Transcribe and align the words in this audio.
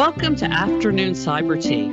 Welcome 0.00 0.34
to 0.36 0.46
Afternoon 0.46 1.12
Cyber 1.12 1.62
Tea, 1.62 1.90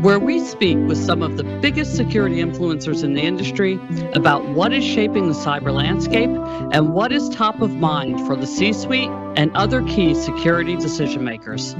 where 0.00 0.20
we 0.20 0.38
speak 0.38 0.78
with 0.78 0.96
some 0.96 1.22
of 1.24 1.36
the 1.36 1.42
biggest 1.42 1.96
security 1.96 2.36
influencers 2.36 3.02
in 3.02 3.14
the 3.14 3.22
industry 3.22 3.80
about 4.12 4.48
what 4.50 4.72
is 4.72 4.84
shaping 4.84 5.26
the 5.26 5.34
cyber 5.34 5.74
landscape 5.74 6.30
and 6.72 6.94
what 6.94 7.10
is 7.10 7.28
top 7.30 7.60
of 7.60 7.74
mind 7.74 8.24
for 8.28 8.36
the 8.36 8.46
C 8.46 8.72
suite 8.72 9.10
and 9.34 9.50
other 9.56 9.82
key 9.82 10.14
security 10.14 10.76
decision 10.76 11.24
makers. 11.24 11.74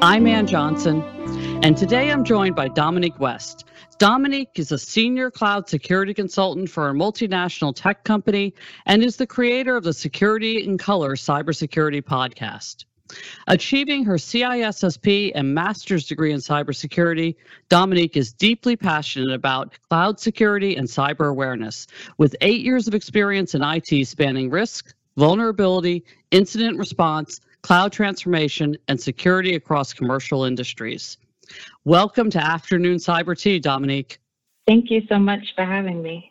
I'm 0.00 0.26
Ann 0.26 0.46
Johnson, 0.46 1.02
and 1.62 1.76
today 1.76 2.10
I'm 2.10 2.24
joined 2.24 2.56
by 2.56 2.68
Dominique 2.68 3.20
West. 3.20 3.66
Dominique 3.98 4.52
is 4.54 4.72
a 4.72 4.78
senior 4.78 5.30
cloud 5.30 5.68
security 5.68 6.14
consultant 6.14 6.70
for 6.70 6.88
a 6.88 6.94
multinational 6.94 7.76
tech 7.76 8.02
company 8.04 8.54
and 8.86 9.04
is 9.04 9.16
the 9.16 9.26
creator 9.26 9.76
of 9.76 9.84
the 9.84 9.92
Security 9.92 10.64
in 10.64 10.78
Color 10.78 11.16
cybersecurity 11.16 12.00
podcast. 12.00 12.86
Achieving 13.46 14.04
her 14.04 14.14
CISSP 14.16 15.32
and 15.34 15.54
master's 15.54 16.06
degree 16.06 16.32
in 16.32 16.38
cybersecurity, 16.38 17.36
Dominique 17.68 18.16
is 18.16 18.32
deeply 18.32 18.76
passionate 18.76 19.32
about 19.32 19.78
cloud 19.88 20.20
security 20.20 20.76
and 20.76 20.86
cyber 20.86 21.30
awareness. 21.30 21.86
With 22.18 22.36
eight 22.40 22.60
years 22.60 22.86
of 22.86 22.94
experience 22.94 23.54
in 23.54 23.62
IT 23.62 24.06
spanning 24.06 24.50
risk, 24.50 24.94
vulnerability, 25.16 26.04
incident 26.30 26.78
response, 26.78 27.40
cloud 27.62 27.92
transformation, 27.92 28.76
and 28.88 29.00
security 29.00 29.54
across 29.54 29.92
commercial 29.92 30.44
industries. 30.44 31.16
Welcome 31.84 32.30
to 32.30 32.38
Afternoon 32.38 32.98
Cyber 32.98 33.38
Tea, 33.38 33.58
Dominique. 33.58 34.18
Thank 34.66 34.90
you 34.90 35.02
so 35.08 35.18
much 35.18 35.54
for 35.56 35.64
having 35.64 36.02
me. 36.02 36.30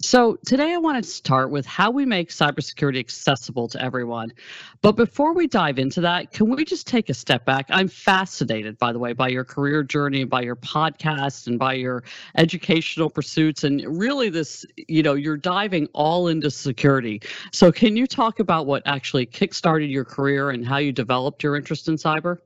So, 0.00 0.38
today 0.46 0.74
I 0.74 0.76
want 0.76 1.02
to 1.02 1.10
start 1.10 1.50
with 1.50 1.66
how 1.66 1.90
we 1.90 2.06
make 2.06 2.28
cybersecurity 2.28 3.00
accessible 3.00 3.66
to 3.66 3.82
everyone. 3.82 4.32
But 4.80 4.92
before 4.92 5.34
we 5.34 5.48
dive 5.48 5.80
into 5.80 6.00
that, 6.02 6.30
can 6.30 6.48
we 6.48 6.64
just 6.64 6.86
take 6.86 7.10
a 7.10 7.14
step 7.14 7.44
back? 7.44 7.66
I'm 7.68 7.88
fascinated, 7.88 8.78
by 8.78 8.92
the 8.92 9.00
way, 9.00 9.12
by 9.12 9.26
your 9.26 9.42
career 9.42 9.82
journey, 9.82 10.22
by 10.22 10.42
your 10.42 10.54
podcast, 10.54 11.48
and 11.48 11.58
by 11.58 11.72
your 11.72 12.04
educational 12.36 13.10
pursuits. 13.10 13.64
And 13.64 13.84
really, 13.98 14.28
this, 14.28 14.64
you 14.76 15.02
know, 15.02 15.14
you're 15.14 15.36
diving 15.36 15.88
all 15.94 16.28
into 16.28 16.48
security. 16.48 17.20
So, 17.52 17.72
can 17.72 17.96
you 17.96 18.06
talk 18.06 18.38
about 18.38 18.66
what 18.66 18.84
actually 18.86 19.26
kickstarted 19.26 19.90
your 19.90 20.04
career 20.04 20.50
and 20.50 20.64
how 20.64 20.76
you 20.76 20.92
developed 20.92 21.42
your 21.42 21.56
interest 21.56 21.88
in 21.88 21.96
cyber? 21.96 22.38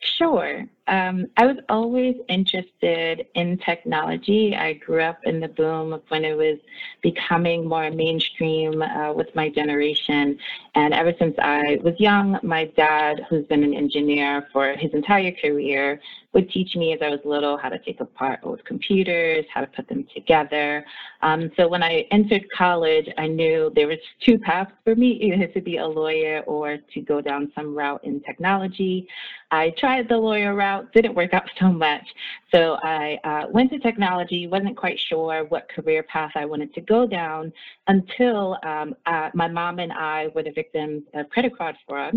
Sure. 0.00 0.66
Um, 0.88 1.26
I 1.36 1.46
was 1.46 1.56
always 1.68 2.16
interested 2.28 3.26
in 3.34 3.58
technology. 3.58 4.54
I 4.54 4.74
grew 4.74 5.02
up 5.02 5.18
in 5.24 5.40
the 5.40 5.48
boom 5.48 5.92
of 5.92 6.02
when 6.08 6.24
it 6.24 6.36
was 6.36 6.58
becoming 7.02 7.66
more 7.66 7.90
mainstream 7.90 8.82
uh, 8.82 9.12
with 9.12 9.34
my 9.34 9.48
generation. 9.48 10.38
And 10.74 10.94
ever 10.94 11.12
since 11.18 11.34
I 11.38 11.78
was 11.82 11.94
young, 11.98 12.38
my 12.42 12.66
dad, 12.76 13.26
who's 13.28 13.46
been 13.46 13.64
an 13.64 13.74
engineer 13.74 14.46
for 14.52 14.74
his 14.74 14.92
entire 14.94 15.32
career, 15.32 16.00
would 16.36 16.50
teach 16.50 16.76
me 16.76 16.92
as 16.92 17.00
I 17.00 17.08
was 17.08 17.20
little 17.24 17.56
how 17.56 17.70
to 17.70 17.78
take 17.78 18.00
apart 18.00 18.40
old 18.42 18.62
computers, 18.66 19.46
how 19.52 19.62
to 19.62 19.66
put 19.66 19.88
them 19.88 20.06
together. 20.14 20.84
Um, 21.22 21.50
so 21.56 21.66
when 21.66 21.82
I 21.82 22.04
entered 22.10 22.44
college, 22.52 23.08
I 23.16 23.26
knew 23.26 23.72
there 23.74 23.88
was 23.88 23.98
two 24.20 24.38
paths 24.38 24.70
for 24.84 24.94
me, 24.94 25.12
either 25.22 25.46
to 25.46 25.60
be 25.62 25.78
a 25.78 25.86
lawyer 25.86 26.42
or 26.46 26.76
to 26.76 27.00
go 27.00 27.22
down 27.22 27.50
some 27.54 27.74
route 27.74 28.04
in 28.04 28.20
technology. 28.20 29.08
I 29.50 29.70
tried 29.78 30.10
the 30.10 30.18
lawyer 30.18 30.54
route, 30.54 30.75
didn't 30.94 31.14
work 31.14 31.34
out 31.34 31.48
so 31.58 31.68
much. 31.68 32.06
So 32.52 32.76
I 32.82 33.18
uh, 33.24 33.48
went 33.50 33.70
to 33.72 33.78
technology, 33.78 34.46
wasn't 34.46 34.76
quite 34.76 34.98
sure 35.08 35.44
what 35.44 35.68
career 35.68 36.02
path 36.02 36.32
I 36.34 36.44
wanted 36.44 36.74
to 36.74 36.80
go 36.80 37.06
down 37.06 37.52
until 37.88 38.56
um, 38.64 38.94
uh, 39.06 39.30
my 39.34 39.48
mom 39.48 39.78
and 39.78 39.92
I 39.92 40.28
were 40.34 40.42
the 40.42 40.52
victims 40.52 41.02
of 41.14 41.28
credit 41.30 41.56
card 41.56 41.76
fraud. 41.86 42.14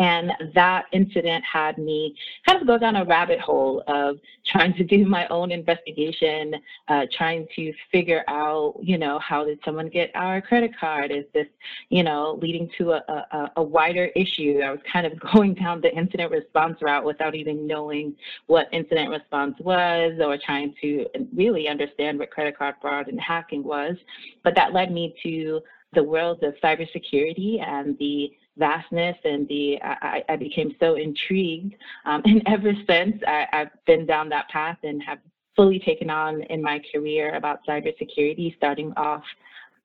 And 0.00 0.32
that 0.54 0.86
incident 0.92 1.44
had 1.44 1.76
me 1.76 2.16
kind 2.46 2.58
of 2.58 2.66
go 2.66 2.78
down 2.78 2.96
a 2.96 3.04
rabbit 3.04 3.38
hole 3.38 3.84
of 3.86 4.16
trying 4.46 4.72
to 4.74 4.82
do 4.82 5.04
my 5.04 5.28
own 5.28 5.52
investigation, 5.52 6.54
uh, 6.88 7.04
trying 7.16 7.46
to 7.54 7.72
figure 7.92 8.24
out, 8.26 8.76
you 8.80 8.96
know, 8.96 9.18
how 9.18 9.44
did 9.44 9.58
someone 9.62 9.90
get 9.90 10.10
our 10.14 10.40
credit 10.40 10.72
card? 10.80 11.10
Is 11.10 11.26
this, 11.34 11.46
you 11.90 12.02
know, 12.02 12.38
leading 12.40 12.70
to 12.78 12.92
a, 12.92 13.02
a, 13.08 13.50
a 13.56 13.62
wider 13.62 14.06
issue? 14.16 14.60
I 14.64 14.70
was 14.70 14.80
kind 14.90 15.06
of 15.06 15.12
going 15.34 15.52
down 15.52 15.82
the 15.82 15.94
incident 15.94 16.32
response 16.32 16.78
route 16.80 17.04
without 17.04 17.34
even 17.34 17.66
knowing 17.66 18.14
what 18.46 18.68
incident 18.72 19.10
response 19.10 19.56
was 19.60 20.18
or 20.18 20.38
trying 20.38 20.74
to 20.80 21.06
really 21.34 21.68
understand 21.68 22.18
what 22.18 22.30
credit 22.30 22.56
card 22.56 22.76
fraud 22.80 23.08
and 23.08 23.20
hacking 23.20 23.62
was. 23.62 23.96
But 24.44 24.54
that 24.54 24.72
led 24.72 24.90
me 24.90 25.14
to 25.24 25.60
the 25.92 26.02
world 26.02 26.42
of 26.42 26.54
cybersecurity 26.62 27.60
and 27.66 27.98
the 27.98 28.30
vastness 28.56 29.16
and 29.24 29.48
the 29.48 29.78
I, 29.82 30.22
I 30.28 30.36
became 30.36 30.74
so 30.80 30.96
intrigued 30.96 31.74
um, 32.04 32.22
and 32.24 32.42
ever 32.46 32.72
since 32.88 33.16
I, 33.26 33.46
I've 33.52 33.84
been 33.86 34.06
down 34.06 34.28
that 34.30 34.48
path 34.48 34.78
and 34.82 35.02
have 35.02 35.18
fully 35.56 35.78
taken 35.78 36.10
on 36.10 36.42
in 36.44 36.62
my 36.62 36.80
career 36.92 37.34
about 37.34 37.60
cybersecurity 37.68 38.56
starting 38.56 38.92
off 38.96 39.24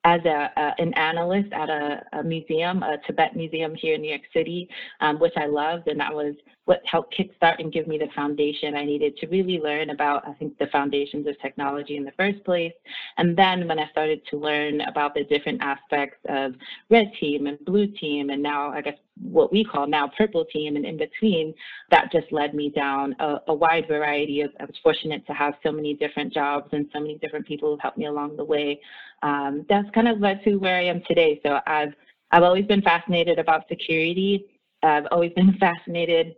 as 0.05 0.23
a, 0.23 0.51
an 0.77 0.93
analyst 0.93 1.51
at 1.51 1.67
a, 1.67 2.03
a, 2.13 2.23
museum, 2.23 2.83
a 2.83 2.97
Tibet 3.07 3.35
museum 3.35 3.73
here 3.73 3.95
in 3.95 4.01
New 4.01 4.09
York 4.09 4.21
City, 4.31 4.69
um, 5.01 5.19
which 5.19 5.33
I 5.35 5.47
loved, 5.47 5.87
and 5.87 5.99
that 5.99 6.13
was 6.13 6.35
what 6.65 6.81
helped 6.85 7.15
kickstart 7.17 7.55
and 7.59 7.73
give 7.73 7.87
me 7.87 7.97
the 7.97 8.07
foundation 8.15 8.75
I 8.75 8.85
needed 8.85 9.17
to 9.17 9.27
really 9.27 9.59
learn 9.59 9.89
about, 9.89 10.27
I 10.27 10.33
think, 10.33 10.57
the 10.59 10.67
foundations 10.67 11.25
of 11.27 11.39
technology 11.41 11.97
in 11.97 12.05
the 12.05 12.11
first 12.11 12.43
place. 12.43 12.73
And 13.17 13.35
then 13.35 13.67
when 13.67 13.79
I 13.79 13.89
started 13.89 14.21
to 14.29 14.37
learn 14.37 14.81
about 14.81 15.15
the 15.15 15.23
different 15.23 15.61
aspects 15.61 16.17
of 16.29 16.53
red 16.89 17.11
team 17.19 17.47
and 17.47 17.57
blue 17.65 17.87
team, 17.87 18.29
and 18.29 18.43
now 18.43 18.71
I 18.71 18.81
guess 18.81 18.97
what 19.21 19.51
we 19.51 19.63
call 19.63 19.87
now 19.87 20.09
purple 20.17 20.45
team 20.45 20.75
and 20.75 20.85
in 20.85 20.97
between, 20.97 21.53
that 21.89 22.11
just 22.11 22.31
led 22.31 22.53
me 22.53 22.69
down 22.69 23.15
a, 23.19 23.37
a 23.47 23.53
wide 23.53 23.87
variety 23.87 24.41
of, 24.41 24.51
I 24.59 24.65
was 24.65 24.75
fortunate 24.83 25.25
to 25.27 25.33
have 25.33 25.53
so 25.63 25.71
many 25.71 25.93
different 25.93 26.33
jobs 26.33 26.69
and 26.73 26.87
so 26.93 26.99
many 26.99 27.17
different 27.17 27.47
people 27.47 27.73
who 27.73 27.79
helped 27.81 27.97
me 27.97 28.07
along 28.07 28.37
the 28.37 28.43
way. 28.43 28.79
Um, 29.23 29.65
that's 29.69 29.89
kind 29.91 30.07
of 30.07 30.19
led 30.19 30.43
to 30.43 30.57
where 30.57 30.77
I 30.77 30.85
am 30.85 31.01
today. 31.07 31.39
So 31.43 31.59
I've, 31.65 31.93
I've 32.31 32.43
always 32.43 32.65
been 32.65 32.81
fascinated 32.81 33.39
about 33.39 33.67
security. 33.69 34.45
I've 34.83 35.07
always 35.11 35.31
been 35.33 35.53
fascinated 35.59 36.35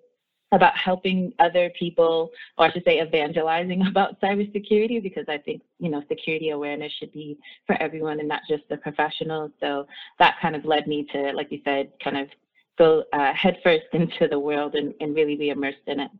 about 0.53 0.77
helping 0.77 1.33
other 1.39 1.69
people, 1.77 2.29
or 2.57 2.67
I 2.67 2.71
should 2.71 2.83
say 2.85 3.01
evangelizing 3.01 3.85
about 3.87 4.21
cybersecurity, 4.21 5.01
because 5.01 5.25
I 5.27 5.39
think, 5.39 5.61
you 5.79 5.89
know, 5.89 6.03
security 6.07 6.51
awareness 6.51 6.91
should 6.99 7.11
be 7.11 7.37
for 7.65 7.75
everyone 7.81 8.19
and 8.19 8.29
not 8.29 8.41
just 8.47 8.63
the 8.69 8.77
professionals. 8.77 9.51
So 9.59 9.87
that 10.19 10.35
kind 10.41 10.55
of 10.55 10.63
led 10.63 10.87
me 10.87 11.07
to, 11.11 11.31
like 11.33 11.51
you 11.51 11.59
said, 11.65 11.91
kind 12.01 12.17
of 12.17 12.29
go 12.77 13.03
uh, 13.13 13.33
headfirst 13.33 13.87
into 13.93 14.27
the 14.27 14.39
world 14.39 14.75
and, 14.75 14.93
and 14.99 15.15
really 15.15 15.35
be 15.35 15.49
immersed 15.49 15.77
in 15.87 15.99
it 15.99 16.11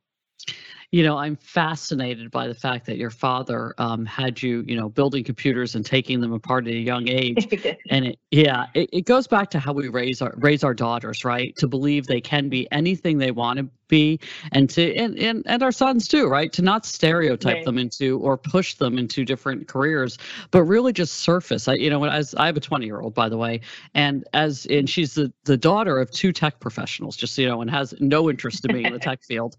you 0.91 1.03
know, 1.03 1.17
I'm 1.17 1.35
fascinated 1.35 2.31
by 2.31 2.47
the 2.47 2.53
fact 2.53 2.85
that 2.85 2.97
your 2.97 3.09
father 3.09 3.73
um, 3.77 4.05
had 4.05 4.41
you, 4.41 4.63
you 4.65 4.77
know, 4.77 4.87
building 4.87 5.23
computers 5.23 5.75
and 5.75 5.85
taking 5.85 6.21
them 6.21 6.31
apart 6.31 6.65
at 6.65 6.73
a 6.73 6.77
young 6.77 7.09
age. 7.09 7.47
and 7.89 8.07
it, 8.07 8.19
yeah, 8.31 8.67
it, 8.73 8.89
it 8.93 9.01
goes 9.01 9.27
back 9.27 9.49
to 9.51 9.59
how 9.59 9.73
we 9.73 9.89
raise 9.89 10.21
our 10.21 10.33
raise 10.37 10.63
our 10.63 10.73
daughters, 10.73 11.25
right? 11.25 11.55
To 11.57 11.67
believe 11.67 12.07
they 12.07 12.21
can 12.21 12.47
be 12.47 12.71
anything 12.71 13.17
they 13.17 13.31
want 13.31 13.59
to 13.59 13.69
be 13.87 14.19
and 14.51 14.69
to 14.69 14.95
and, 14.95 15.17
and, 15.17 15.43
and 15.45 15.63
our 15.63 15.71
sons 15.71 16.07
too 16.07 16.27
right 16.27 16.51
to 16.53 16.61
not 16.61 16.85
stereotype 16.85 17.55
right. 17.55 17.65
them 17.65 17.77
into 17.77 18.19
or 18.19 18.37
push 18.37 18.75
them 18.75 18.97
into 18.97 19.23
different 19.23 19.67
careers 19.67 20.17
but 20.51 20.63
really 20.63 20.93
just 20.93 21.15
surface 21.15 21.67
i 21.67 21.73
you 21.73 21.89
know 21.89 22.03
as 22.05 22.35
i 22.35 22.45
have 22.45 22.57
a 22.57 22.59
20 22.59 22.85
year 22.85 22.99
old 22.99 23.13
by 23.13 23.29
the 23.29 23.37
way 23.37 23.59
and 23.93 24.25
as 24.33 24.65
and 24.69 24.89
she's 24.89 25.13
the, 25.13 25.31
the 25.45 25.57
daughter 25.57 25.99
of 25.99 26.11
two 26.11 26.31
tech 26.31 26.59
professionals 26.59 27.15
just 27.15 27.37
you 27.37 27.47
know 27.47 27.61
and 27.61 27.71
has 27.71 27.93
no 27.99 28.29
interest 28.29 28.65
in 28.65 28.73
being 28.73 28.85
in 28.85 28.93
the 28.93 28.99
tech 28.99 29.23
field 29.23 29.55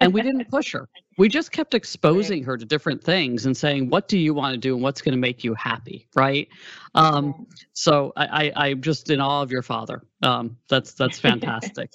and 0.00 0.12
we 0.12 0.22
didn't 0.22 0.48
push 0.56 0.72
her 0.72 0.88
we 1.16 1.28
just 1.28 1.50
kept 1.52 1.74
exposing 1.74 2.42
her 2.44 2.56
to 2.56 2.64
different 2.64 3.02
things 3.02 3.46
and 3.46 3.56
saying 3.56 3.88
what 3.88 4.08
do 4.08 4.18
you 4.18 4.34
want 4.34 4.52
to 4.52 4.58
do 4.58 4.74
and 4.74 4.82
what's 4.82 5.00
going 5.00 5.12
to 5.12 5.20
make 5.20 5.44
you 5.44 5.54
happy? 5.54 6.06
Right? 6.14 6.48
Um, 6.94 7.46
so 7.72 8.12
I, 8.16 8.52
I 8.54 8.66
i'm 8.66 8.82
just 8.82 9.10
in 9.10 9.20
awe 9.20 9.42
of 9.42 9.50
your 9.50 9.62
father. 9.62 10.02
Um, 10.22 10.56
that's 10.68 10.92
that's 10.92 11.18
fantastic. 11.18 11.90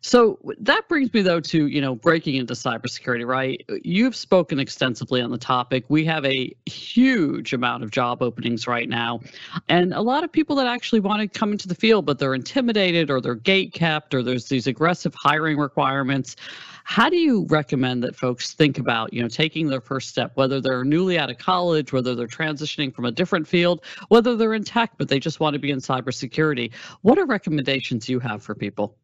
So 0.00 0.38
that 0.60 0.88
brings 0.88 1.12
me 1.12 1.20
though 1.20 1.40
to 1.40 1.66
you 1.66 1.80
know 1.80 1.94
breaking 1.94 2.36
into 2.36 2.54
cybersecurity, 2.54 3.26
right? 3.26 3.62
You've 3.82 4.16
spoken 4.16 4.58
extensively 4.58 5.20
on 5.20 5.30
the 5.30 5.38
topic. 5.38 5.84
We 5.88 6.04
have 6.06 6.24
a 6.24 6.54
huge 6.64 7.52
amount 7.52 7.82
of 7.82 7.90
job 7.90 8.22
openings 8.22 8.66
right 8.66 8.88
now, 8.88 9.20
and 9.68 9.92
a 9.92 10.00
lot 10.00 10.24
of 10.24 10.32
people 10.32 10.56
that 10.56 10.66
actually 10.66 11.00
want 11.00 11.20
to 11.20 11.38
come 11.38 11.52
into 11.52 11.68
the 11.68 11.74
field, 11.74 12.06
but 12.06 12.18
they're 12.18 12.34
intimidated 12.34 13.10
or 13.10 13.20
they're 13.20 13.34
gate 13.34 13.74
kept 13.74 14.14
or 14.14 14.22
there's 14.22 14.48
these 14.48 14.66
aggressive 14.66 15.14
hiring 15.14 15.58
requirements. 15.58 16.36
How 16.84 17.08
do 17.08 17.16
you 17.16 17.46
recommend 17.48 18.04
that 18.04 18.14
folks 18.14 18.52
think 18.52 18.78
about 18.78 19.12
you 19.12 19.22
know 19.22 19.28
taking 19.28 19.68
their 19.68 19.80
first 19.80 20.08
step, 20.08 20.32
whether 20.34 20.60
they're 20.60 20.84
newly 20.84 21.18
out 21.18 21.30
of 21.30 21.38
college, 21.38 21.92
whether 21.92 22.14
they're 22.14 22.26
transitioning 22.26 22.94
from 22.94 23.06
a 23.06 23.10
different 23.10 23.48
field, 23.48 23.84
whether 24.08 24.36
they're 24.36 24.54
in 24.54 24.64
tech 24.64 24.92
but 24.98 25.08
they 25.08 25.18
just 25.18 25.40
want 25.40 25.54
to 25.54 25.58
be 25.58 25.70
in 25.70 25.78
cybersecurity? 25.78 26.72
What 27.02 27.18
are 27.18 27.26
recommendations 27.26 28.08
you 28.08 28.20
have 28.20 28.42
for 28.42 28.54
people? 28.54 28.96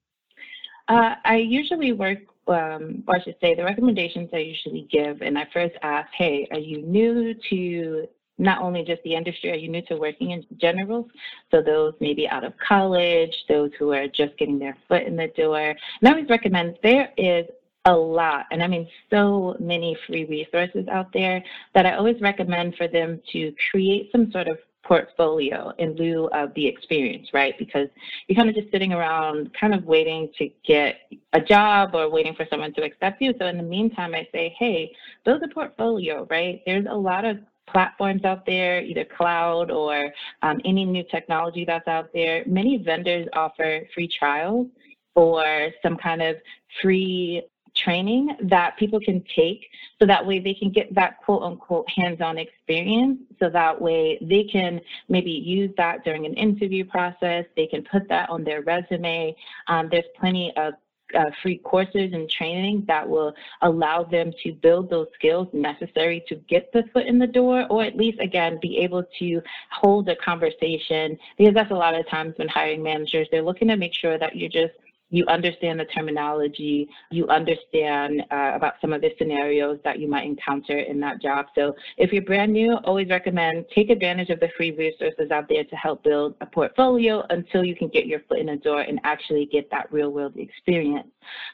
Uh, 0.88 1.14
I 1.24 1.36
usually 1.36 1.92
work, 1.92 2.18
um, 2.48 3.02
or 3.06 3.16
I 3.16 3.22
should 3.22 3.36
say, 3.40 3.54
the 3.54 3.64
recommendations 3.64 4.28
I 4.32 4.38
usually 4.38 4.86
give, 4.90 5.22
and 5.22 5.38
I 5.38 5.46
first 5.52 5.76
ask, 5.82 6.08
hey, 6.12 6.48
are 6.50 6.58
you 6.58 6.82
new 6.82 7.34
to 7.48 8.08
not 8.38 8.60
only 8.60 8.82
just 8.82 9.02
the 9.04 9.14
industry, 9.14 9.52
are 9.52 9.56
you 9.56 9.68
new 9.68 9.82
to 9.82 9.96
working 9.96 10.32
in 10.32 10.44
general? 10.56 11.08
So 11.50 11.62
those 11.62 11.94
maybe 12.00 12.28
out 12.28 12.42
of 12.42 12.54
college, 12.58 13.32
those 13.48 13.70
who 13.78 13.92
are 13.92 14.08
just 14.08 14.36
getting 14.38 14.58
their 14.58 14.76
foot 14.88 15.02
in 15.02 15.14
the 15.14 15.28
door. 15.28 15.60
And 15.60 16.08
I 16.08 16.10
always 16.10 16.28
recommend 16.28 16.78
there 16.82 17.12
is 17.16 17.46
a 17.86 17.94
lot, 17.94 18.46
and 18.50 18.62
I 18.62 18.66
mean 18.66 18.86
so 19.08 19.56
many 19.58 19.96
free 20.06 20.24
resources 20.24 20.86
out 20.88 21.12
there 21.12 21.42
that 21.74 21.86
I 21.86 21.94
always 21.94 22.20
recommend 22.20 22.76
for 22.76 22.88
them 22.88 23.20
to 23.32 23.54
create 23.70 24.10
some 24.12 24.30
sort 24.32 24.48
of 24.48 24.58
portfolio 24.82 25.72
in 25.78 25.94
lieu 25.94 26.28
of 26.32 26.52
the 26.54 26.66
experience, 26.66 27.28
right? 27.32 27.54
Because 27.58 27.88
you're 28.26 28.36
kind 28.36 28.48
of 28.48 28.54
just 28.54 28.70
sitting 28.70 28.92
around 28.92 29.50
kind 29.58 29.74
of 29.74 29.84
waiting 29.84 30.28
to 30.38 30.50
get 30.66 30.96
a 31.32 31.40
job 31.40 31.90
or 31.94 32.10
waiting 32.10 32.34
for 32.34 32.46
someone 32.50 32.74
to 32.74 32.82
accept 32.82 33.22
you. 33.22 33.32
So 33.38 33.46
in 33.46 33.56
the 33.56 33.62
meantime, 33.62 34.14
I 34.14 34.26
say, 34.32 34.54
hey, 34.58 34.92
build 35.24 35.42
a 35.42 35.48
portfolio, 35.48 36.26
right? 36.30 36.60
There's 36.66 36.86
a 36.90 36.96
lot 36.96 37.24
of 37.24 37.38
platforms 37.68 38.24
out 38.24 38.44
there, 38.46 38.82
either 38.82 39.04
cloud 39.04 39.70
or 39.70 40.12
um, 40.42 40.60
any 40.64 40.84
new 40.84 41.04
technology 41.10 41.64
that's 41.64 41.86
out 41.86 42.10
there. 42.12 42.42
Many 42.46 42.78
vendors 42.78 43.28
offer 43.32 43.82
free 43.94 44.08
trials 44.18 44.66
or 45.14 45.70
some 45.82 45.96
kind 45.96 46.22
of 46.22 46.36
free 46.82 47.42
training 47.74 48.36
that 48.42 48.76
people 48.76 49.00
can 49.00 49.24
take 49.34 49.66
so 49.98 50.06
that 50.06 50.24
way 50.24 50.38
they 50.38 50.54
can 50.54 50.70
get 50.70 50.94
that 50.94 51.18
quote 51.18 51.42
unquote 51.42 51.88
hands-on 51.88 52.38
experience 52.38 53.18
so 53.38 53.48
that 53.48 53.80
way 53.80 54.18
they 54.20 54.44
can 54.44 54.80
maybe 55.08 55.30
use 55.30 55.70
that 55.76 56.04
during 56.04 56.26
an 56.26 56.34
interview 56.34 56.84
process 56.84 57.44
they 57.56 57.66
can 57.66 57.82
put 57.84 58.08
that 58.08 58.28
on 58.30 58.44
their 58.44 58.62
resume 58.62 59.34
um, 59.68 59.88
there's 59.90 60.04
plenty 60.18 60.52
of 60.56 60.74
uh, 61.14 61.30
free 61.42 61.58
courses 61.58 62.12
and 62.12 62.28
training 62.30 62.84
that 62.86 63.08
will 63.08 63.34
allow 63.62 64.02
them 64.02 64.32
to 64.42 64.52
build 64.52 64.90
those 64.90 65.08
skills 65.14 65.48
necessary 65.52 66.24
to 66.28 66.36
get 66.48 66.72
the 66.72 66.84
foot 66.92 67.06
in 67.06 67.18
the 67.18 67.26
door, 67.26 67.66
or 67.70 67.82
at 67.82 67.96
least, 67.96 68.20
again, 68.20 68.58
be 68.60 68.78
able 68.78 69.02
to 69.18 69.42
hold 69.70 70.08
a 70.08 70.16
conversation. 70.16 71.18
Because 71.36 71.54
that's 71.54 71.70
a 71.70 71.74
lot 71.74 71.94
of 71.94 72.08
times 72.08 72.34
when 72.36 72.48
hiring 72.48 72.82
managers, 72.82 73.28
they're 73.30 73.42
looking 73.42 73.68
to 73.68 73.76
make 73.76 73.94
sure 73.94 74.18
that 74.18 74.36
you're 74.36 74.48
just 74.48 74.74
you 75.10 75.26
understand 75.26 75.78
the 75.78 75.84
terminology, 75.86 76.88
you 77.10 77.28
understand 77.28 78.22
uh, 78.30 78.52
about 78.54 78.74
some 78.80 78.92
of 78.92 79.00
the 79.00 79.10
scenarios 79.18 79.78
that 79.84 79.98
you 79.98 80.08
might 80.08 80.24
encounter 80.24 80.78
in 80.78 81.00
that 81.00 81.20
job. 81.20 81.46
So 81.54 81.74
if 81.96 82.12
you're 82.12 82.22
brand 82.22 82.52
new, 82.52 82.76
always 82.84 83.08
recommend 83.08 83.66
take 83.74 83.90
advantage 83.90 84.30
of 84.30 84.40
the 84.40 84.48
free 84.56 84.70
resources 84.70 85.30
out 85.30 85.48
there 85.48 85.64
to 85.64 85.76
help 85.76 86.02
build 86.04 86.34
a 86.40 86.46
portfolio 86.46 87.24
until 87.30 87.64
you 87.64 87.76
can 87.76 87.88
get 87.88 88.06
your 88.06 88.20
foot 88.28 88.38
in 88.38 88.46
the 88.46 88.56
door 88.56 88.82
and 88.82 89.00
actually 89.04 89.46
get 89.46 89.70
that 89.70 89.92
real 89.92 90.10
world 90.10 90.36
experience. 90.36 91.08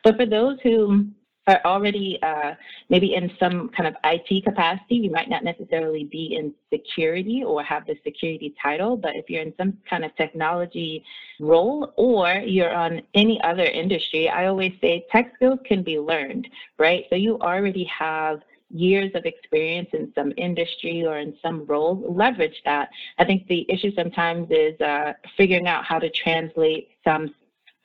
But 0.04 0.16
for 0.16 0.26
those 0.26 0.58
who 0.62 1.06
are 1.46 1.60
already 1.64 2.18
uh, 2.22 2.54
maybe 2.88 3.14
in 3.14 3.30
some 3.38 3.68
kind 3.70 3.86
of 3.86 3.94
IT 4.04 4.44
capacity. 4.44 4.96
You 4.96 5.10
might 5.10 5.28
not 5.28 5.44
necessarily 5.44 6.04
be 6.04 6.36
in 6.38 6.52
security 6.72 7.44
or 7.44 7.62
have 7.62 7.86
the 7.86 7.96
security 8.04 8.54
title, 8.60 8.96
but 8.96 9.14
if 9.14 9.30
you're 9.30 9.42
in 9.42 9.54
some 9.56 9.76
kind 9.88 10.04
of 10.04 10.14
technology 10.16 11.04
role 11.38 11.92
or 11.96 12.32
you're 12.44 12.74
on 12.74 13.02
any 13.14 13.40
other 13.42 13.64
industry, 13.64 14.28
I 14.28 14.46
always 14.46 14.72
say 14.80 15.06
tech 15.10 15.32
skills 15.36 15.60
can 15.64 15.82
be 15.82 15.98
learned, 15.98 16.48
right? 16.78 17.04
So 17.10 17.16
you 17.16 17.38
already 17.40 17.84
have 17.84 18.42
years 18.70 19.12
of 19.14 19.24
experience 19.24 19.88
in 19.92 20.12
some 20.14 20.32
industry 20.36 21.04
or 21.06 21.18
in 21.18 21.36
some 21.40 21.64
role, 21.66 22.04
leverage 22.08 22.60
that. 22.64 22.88
I 23.18 23.24
think 23.24 23.46
the 23.46 23.64
issue 23.68 23.94
sometimes 23.94 24.48
is 24.50 24.80
uh, 24.80 25.12
figuring 25.36 25.68
out 25.68 25.84
how 25.84 26.00
to 26.00 26.10
translate 26.10 26.88
some 27.04 27.32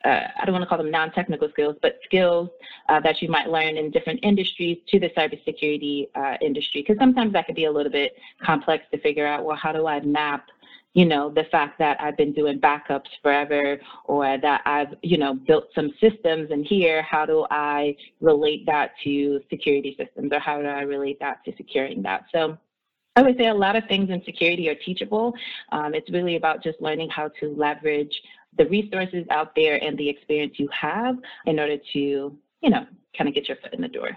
uh, 0.04 0.24
I 0.40 0.44
don't 0.44 0.52
want 0.52 0.62
to 0.62 0.68
call 0.68 0.78
them 0.78 0.90
non-technical 0.90 1.48
skills, 1.50 1.76
but 1.80 1.98
skills 2.04 2.48
uh, 2.88 3.00
that 3.00 3.22
you 3.22 3.28
might 3.28 3.48
learn 3.48 3.76
in 3.76 3.90
different 3.90 4.20
industries 4.22 4.78
to 4.88 4.98
the 4.98 5.10
cybersecurity 5.10 6.08
uh, 6.14 6.36
industry. 6.40 6.82
Because 6.82 6.98
sometimes 6.98 7.32
that 7.34 7.46
could 7.46 7.54
be 7.54 7.66
a 7.66 7.72
little 7.72 7.92
bit 7.92 8.12
complex 8.44 8.84
to 8.92 9.00
figure 9.00 9.26
out. 9.26 9.44
Well, 9.44 9.56
how 9.56 9.72
do 9.72 9.86
I 9.86 10.00
map, 10.00 10.46
you 10.94 11.04
know, 11.04 11.30
the 11.30 11.44
fact 11.44 11.78
that 11.78 12.00
I've 12.00 12.16
been 12.16 12.32
doing 12.32 12.60
backups 12.60 13.08
forever, 13.22 13.78
or 14.04 14.38
that 14.38 14.62
I've, 14.66 14.94
you 15.02 15.18
know, 15.18 15.34
built 15.34 15.66
some 15.74 15.92
systems, 16.00 16.50
and 16.50 16.66
here, 16.66 17.02
how 17.02 17.24
do 17.24 17.46
I 17.50 17.96
relate 18.20 18.66
that 18.66 18.92
to 19.04 19.40
security 19.50 19.96
systems, 19.98 20.32
or 20.32 20.40
how 20.40 20.60
do 20.60 20.68
I 20.68 20.82
relate 20.82 21.18
that 21.20 21.44
to 21.44 21.52
securing 21.56 22.02
that? 22.02 22.24
So. 22.32 22.58
I 23.14 23.20
would 23.20 23.36
say 23.36 23.48
a 23.48 23.54
lot 23.54 23.76
of 23.76 23.84
things 23.88 24.08
in 24.08 24.24
security 24.24 24.70
are 24.70 24.74
teachable. 24.74 25.34
Um, 25.70 25.94
it's 25.94 26.10
really 26.10 26.36
about 26.36 26.62
just 26.62 26.80
learning 26.80 27.10
how 27.10 27.28
to 27.40 27.54
leverage 27.54 28.22
the 28.58 28.66
resources 28.66 29.26
out 29.30 29.54
there 29.54 29.82
and 29.82 29.96
the 29.98 30.08
experience 30.08 30.54
you 30.58 30.68
have 30.68 31.16
in 31.46 31.58
order 31.58 31.76
to, 31.92 31.98
you 31.98 32.70
know, 32.70 32.86
kind 33.16 33.28
of 33.28 33.34
get 33.34 33.48
your 33.48 33.56
foot 33.58 33.74
in 33.74 33.80
the 33.80 33.88
door. 33.88 34.10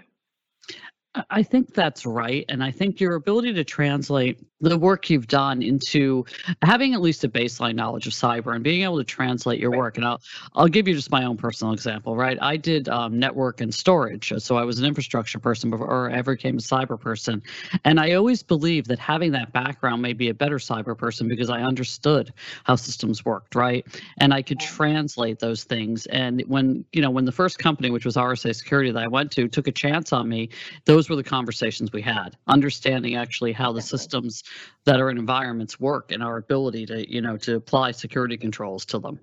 I 1.30 1.42
think 1.42 1.74
that's 1.74 2.04
right. 2.04 2.44
And 2.48 2.62
I 2.62 2.70
think 2.70 3.00
your 3.00 3.14
ability 3.14 3.54
to 3.54 3.64
translate 3.64 4.38
the 4.60 4.78
work 4.78 5.10
you've 5.10 5.26
done 5.26 5.62
into 5.62 6.24
having 6.62 6.94
at 6.94 7.00
least 7.00 7.24
a 7.24 7.28
baseline 7.28 7.74
knowledge 7.74 8.06
of 8.06 8.14
cyber 8.14 8.54
and 8.54 8.64
being 8.64 8.82
able 8.82 8.96
to 8.96 9.04
translate 9.04 9.60
your 9.60 9.70
right. 9.70 9.78
work. 9.78 9.96
And 9.96 10.06
I'll 10.06 10.20
I'll 10.54 10.68
give 10.68 10.88
you 10.88 10.94
just 10.94 11.10
my 11.10 11.24
own 11.24 11.36
personal 11.36 11.74
example, 11.74 12.16
right? 12.16 12.38
I 12.40 12.56
did 12.56 12.88
um, 12.88 13.18
network 13.18 13.60
and 13.60 13.74
storage, 13.74 14.32
so 14.38 14.56
I 14.56 14.64
was 14.64 14.78
an 14.78 14.86
infrastructure 14.86 15.38
person 15.38 15.70
before 15.70 16.10
I 16.10 16.14
ever 16.14 16.34
became 16.34 16.56
a 16.56 16.60
cyber 16.60 16.98
person, 16.98 17.42
and 17.84 18.00
I 18.00 18.12
always 18.14 18.42
believed 18.42 18.88
that 18.88 18.98
having 18.98 19.32
that 19.32 19.52
background 19.52 20.00
made 20.00 20.18
me 20.18 20.28
a 20.28 20.34
better 20.34 20.56
cyber 20.56 20.96
person 20.96 21.28
because 21.28 21.50
I 21.50 21.60
understood 21.62 22.32
how 22.64 22.76
systems 22.76 23.24
worked, 23.24 23.54
right? 23.54 23.86
And 24.18 24.32
I 24.32 24.40
could 24.40 24.60
translate 24.60 25.38
those 25.38 25.64
things. 25.64 26.06
And 26.06 26.42
when 26.46 26.84
you 26.92 27.02
know 27.02 27.10
when 27.10 27.26
the 27.26 27.32
first 27.32 27.58
company, 27.58 27.90
which 27.90 28.06
was 28.06 28.16
RSA 28.16 28.54
Security 28.54 28.90
that 28.90 29.02
I 29.02 29.08
went 29.08 29.32
to, 29.32 29.48
took 29.48 29.68
a 29.68 29.72
chance 29.72 30.14
on 30.14 30.28
me, 30.28 30.48
those 30.86 31.05
were 31.08 31.16
the 31.16 31.24
conversations 31.24 31.92
we 31.92 32.02
had, 32.02 32.36
understanding 32.46 33.16
actually 33.16 33.52
how 33.52 33.72
the 33.72 33.82
systems 33.82 34.42
that 34.84 35.00
are 35.00 35.10
in 35.10 35.18
environments 35.18 35.80
work 35.80 36.12
and 36.12 36.22
our 36.22 36.36
ability 36.36 36.86
to 36.86 37.10
you 37.12 37.20
know 37.20 37.36
to 37.36 37.56
apply 37.56 37.90
security 37.90 38.36
controls 38.36 38.84
to 38.86 38.98
them 38.98 39.18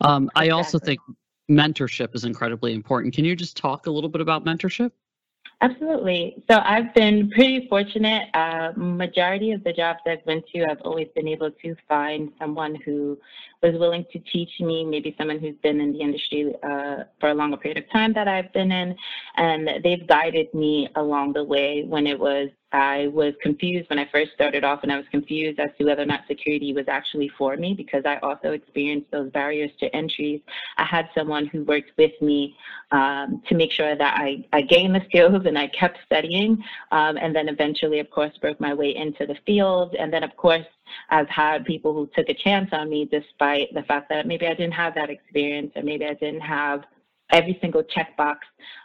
um, 0.00 0.24
exactly. 0.24 0.50
i 0.50 0.52
also 0.52 0.78
think 0.78 1.00
mentorship 1.50 2.14
is 2.14 2.24
incredibly 2.24 2.74
important 2.74 3.14
can 3.14 3.24
you 3.24 3.36
just 3.36 3.56
talk 3.56 3.86
a 3.86 3.90
little 3.90 4.10
bit 4.10 4.20
about 4.20 4.44
mentorship 4.44 4.90
Absolutely. 5.60 6.42
So 6.50 6.58
I've 6.62 6.92
been 6.94 7.30
pretty 7.30 7.68
fortunate. 7.68 8.28
Uh, 8.34 8.72
majority 8.76 9.52
of 9.52 9.62
the 9.64 9.72
jobs 9.72 10.00
I've 10.06 10.24
been 10.26 10.42
to, 10.52 10.64
I've 10.64 10.80
always 10.82 11.08
been 11.14 11.28
able 11.28 11.50
to 11.50 11.76
find 11.88 12.32
someone 12.38 12.74
who 12.84 13.18
was 13.64 13.78
willing 13.78 14.04
to 14.12 14.18
teach 14.18 14.50
me, 14.60 14.84
maybe 14.84 15.14
someone 15.16 15.38
who's 15.38 15.56
been 15.62 15.80
in 15.80 15.92
the 15.92 16.00
industry 16.00 16.54
uh, 16.62 17.04
for 17.20 17.30
a 17.30 17.34
longer 17.34 17.56
period 17.56 17.78
of 17.78 17.90
time 17.90 18.12
that 18.12 18.28
I've 18.28 18.52
been 18.52 18.70
in, 18.70 18.96
and 19.36 19.68
they've 19.82 20.06
guided 20.06 20.52
me 20.54 20.88
along 20.96 21.32
the 21.32 21.44
way 21.44 21.84
when 21.84 22.06
it 22.06 22.18
was 22.18 22.50
I 22.74 23.06
was 23.12 23.34
confused 23.40 23.88
when 23.88 24.00
I 24.00 24.08
first 24.10 24.32
started 24.32 24.64
off, 24.64 24.80
and 24.82 24.90
I 24.90 24.96
was 24.96 25.06
confused 25.12 25.60
as 25.60 25.70
to 25.78 25.84
whether 25.84 26.02
or 26.02 26.06
not 26.06 26.22
security 26.26 26.72
was 26.72 26.86
actually 26.88 27.30
for 27.38 27.56
me 27.56 27.72
because 27.72 28.02
I 28.04 28.16
also 28.16 28.50
experienced 28.50 29.12
those 29.12 29.30
barriers 29.30 29.70
to 29.78 29.94
entries. 29.94 30.40
I 30.76 30.84
had 30.84 31.08
someone 31.14 31.46
who 31.46 31.62
worked 31.62 31.92
with 31.96 32.20
me 32.20 32.56
um, 32.90 33.40
to 33.48 33.54
make 33.54 33.70
sure 33.70 33.94
that 33.94 34.18
I, 34.18 34.44
I 34.52 34.62
gained 34.62 34.92
the 34.96 35.04
skills 35.08 35.46
and 35.46 35.56
I 35.56 35.68
kept 35.68 35.98
studying, 36.04 36.64
um, 36.90 37.16
and 37.16 37.34
then 37.34 37.48
eventually, 37.48 38.00
of 38.00 38.10
course, 38.10 38.36
broke 38.38 38.60
my 38.60 38.74
way 38.74 38.96
into 38.96 39.24
the 39.24 39.36
field. 39.46 39.94
And 39.94 40.12
then, 40.12 40.24
of 40.24 40.36
course, 40.36 40.66
I've 41.10 41.28
had 41.28 41.64
people 41.64 41.92
who 41.92 42.08
took 42.14 42.28
a 42.28 42.34
chance 42.34 42.70
on 42.72 42.90
me 42.90 43.06
despite 43.10 43.72
the 43.74 43.82
fact 43.82 44.08
that 44.10 44.26
maybe 44.26 44.46
I 44.46 44.54
didn't 44.54 44.74
have 44.74 44.94
that 44.94 45.10
experience 45.10 45.72
or 45.76 45.82
maybe 45.82 46.04
I 46.04 46.14
didn't 46.14 46.40
have 46.40 46.84
every 47.30 47.58
single 47.60 47.82
checkbox 47.82 48.36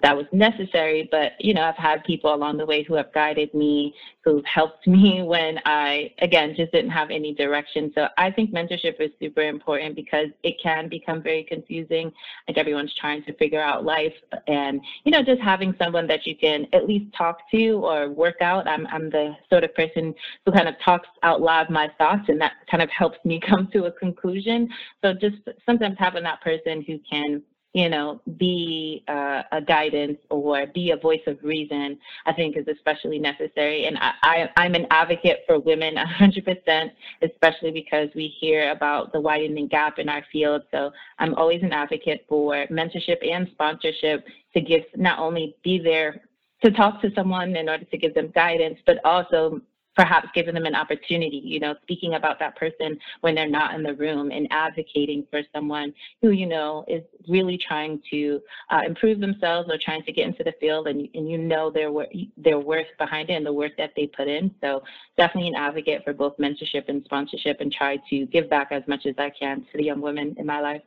that 0.02 0.16
was 0.16 0.26
necessary. 0.32 1.08
But, 1.12 1.34
you 1.40 1.54
know, 1.54 1.64
I've 1.64 1.76
had 1.76 2.04
people 2.04 2.34
along 2.34 2.58
the 2.58 2.66
way 2.66 2.84
who 2.84 2.96
have 2.96 3.14
guided 3.14 3.54
me, 3.54 3.94
who've 4.24 4.46
helped 4.46 4.88
me 4.88 5.24
when 5.24 5.60
I, 5.66 6.14
again, 6.20 6.54
just 6.56 6.72
didn't 6.72 6.92
have 6.92 7.12
any 7.12 7.34
direction. 7.34 7.92
So 7.96 8.08
I 8.18 8.32
think 8.32 8.52
mentorship 8.52 9.00
is 9.00 9.12
super 9.20 9.42
important 9.42 9.96
because 9.96 10.28
it 10.44 10.56
can 10.62 10.88
become 10.90 11.22
very 11.22 11.44
confusing. 11.44 12.12
Like 12.48 12.58
everyone's 12.58 12.94
trying 12.96 13.24
to 13.24 13.34
figure 13.34 13.62
out 13.62 13.84
life. 13.84 14.14
And, 14.48 14.82
you 15.04 15.12
know, 15.12 15.24
just 15.24 15.42
having 15.42 15.76
someone 15.78 16.08
that 16.08 16.26
you 16.26 16.36
can 16.36 16.66
at 16.74 16.88
least 16.88 17.14
talk 17.16 17.40
to 17.52 17.72
or 17.86 18.10
work 18.10 18.42
out. 18.42 18.68
I'm, 18.68 18.88
I'm 18.88 19.10
the 19.10 19.36
sort 19.50 19.64
of 19.64 19.76
person 19.76 20.16
who 20.46 20.52
kind 20.52 20.68
of 20.68 20.76
talks 20.84 21.08
out 21.24 21.42
loud 21.42 21.70
my 21.70 21.90
thoughts, 21.98 22.30
and 22.30 22.40
that 22.42 22.54
kind 22.70 22.82
of 22.82 22.90
helps 22.90 23.18
me 23.26 23.40
come 23.48 23.68
to 23.74 23.86
a 23.86 23.92
conclusion. 23.92 24.70
So 25.04 25.14
just 25.14 25.38
sometimes 25.66 25.98
having 26.00 26.24
that 26.24 26.42
person 26.42 26.84
who 26.88 27.00
can 27.10 27.44
you 27.74 27.88
know, 27.88 28.20
be 28.38 29.04
uh, 29.08 29.44
a 29.52 29.62
guidance 29.62 30.18
or 30.32 30.66
be 30.68 30.92
a 30.92 30.98
voice 30.98 31.22
of 31.28 31.38
reason, 31.44 32.00
I 32.26 32.34
think 32.34 32.58
is 32.58 32.68
especially 32.68 33.20
necessary. 33.20 33.86
And 33.86 33.98
I, 34.00 34.50
I, 34.58 34.66
am 34.66 34.74
an 34.74 34.88
advocate 34.90 35.42
for 35.46 35.60
women 35.60 35.96
100%, 35.96 36.92
especially 37.22 37.72
because 37.72 38.10
we 38.16 38.34
hear 38.40 38.72
about 38.72 39.14
the 39.14 39.22
widening 39.22 39.68
gap 39.68 40.00
in 40.00 40.10
our 40.10 40.26
field. 40.32 40.64
So 40.72 40.92
I'm 41.20 41.36
always 41.36 41.62
an 41.62 41.72
advocate 41.72 42.26
for 42.28 42.66
mentorship 42.72 43.28
and 43.28 43.48
sponsorship 43.52 44.26
to 44.56 44.62
give, 44.62 44.84
not 44.96 45.20
only 45.20 45.56
be 45.64 45.78
there 45.78 46.22
to 46.64 46.72
talk 46.72 47.02
to 47.02 47.14
someone 47.14 47.56
in 47.56 47.70
order 47.70 47.86
to 47.86 47.98
give 47.98 48.16
them 48.16 48.32
guidance, 48.34 48.80
but 48.88 48.98
also 49.06 49.62
perhaps 50.00 50.30
giving 50.34 50.54
them 50.54 50.66
an 50.66 50.76
opportunity, 50.76 51.42
you 51.44 51.60
know, 51.60 51.76
speaking 51.82 52.14
about 52.14 52.40
that 52.40 52.56
person 52.56 52.98
when 53.20 53.36
they're 53.36 53.50
not 53.50 53.76
in 53.76 53.84
the 53.84 53.94
room 53.96 54.32
and 54.32 54.48
advocating 54.50 55.28
for 55.30 55.42
someone 55.54 55.94
who, 56.22 56.30
you 56.30 56.46
know, 56.46 56.86
is 56.88 57.04
really 57.28 57.58
trying 57.58 58.02
to 58.10 58.40
uh, 58.70 58.80
improve 58.86 59.20
themselves 59.20 59.70
or 59.70 59.78
trying 59.78 60.02
to 60.04 60.14
get 60.14 60.26
into 60.26 60.42
the 60.42 60.54
field 60.58 60.88
and, 60.88 61.10
and 61.16 61.30
you 61.30 61.38
know 61.38 61.70
their, 61.70 61.92
their 62.38 62.60
worth 62.60 62.88
behind 62.98 63.30
it 63.30 63.34
and 63.34 63.46
the 63.46 63.52
work 63.52 63.74
that 63.78 63.92
they 63.98 64.08
put 64.08 64.30
in. 64.30 64.50
So 64.62 64.82
definitely 65.18 65.50
an 65.50 65.56
advocate 65.56 66.06
for 66.06 66.14
both 66.14 66.38
mentorship 66.38 66.88
and 66.88 67.04
sponsorship 67.04 67.58
and 67.60 67.70
try 67.70 67.98
to 68.10 68.26
give 68.28 68.50
back 68.50 68.70
as 68.72 68.84
much 68.88 69.06
as 69.06 69.16
I 69.18 69.32
can 69.38 69.64
to 69.64 69.78
the 69.78 69.84
young 69.84 70.00
women 70.00 70.34
in 70.40 70.46
my 70.46 70.62
life. 70.62 70.82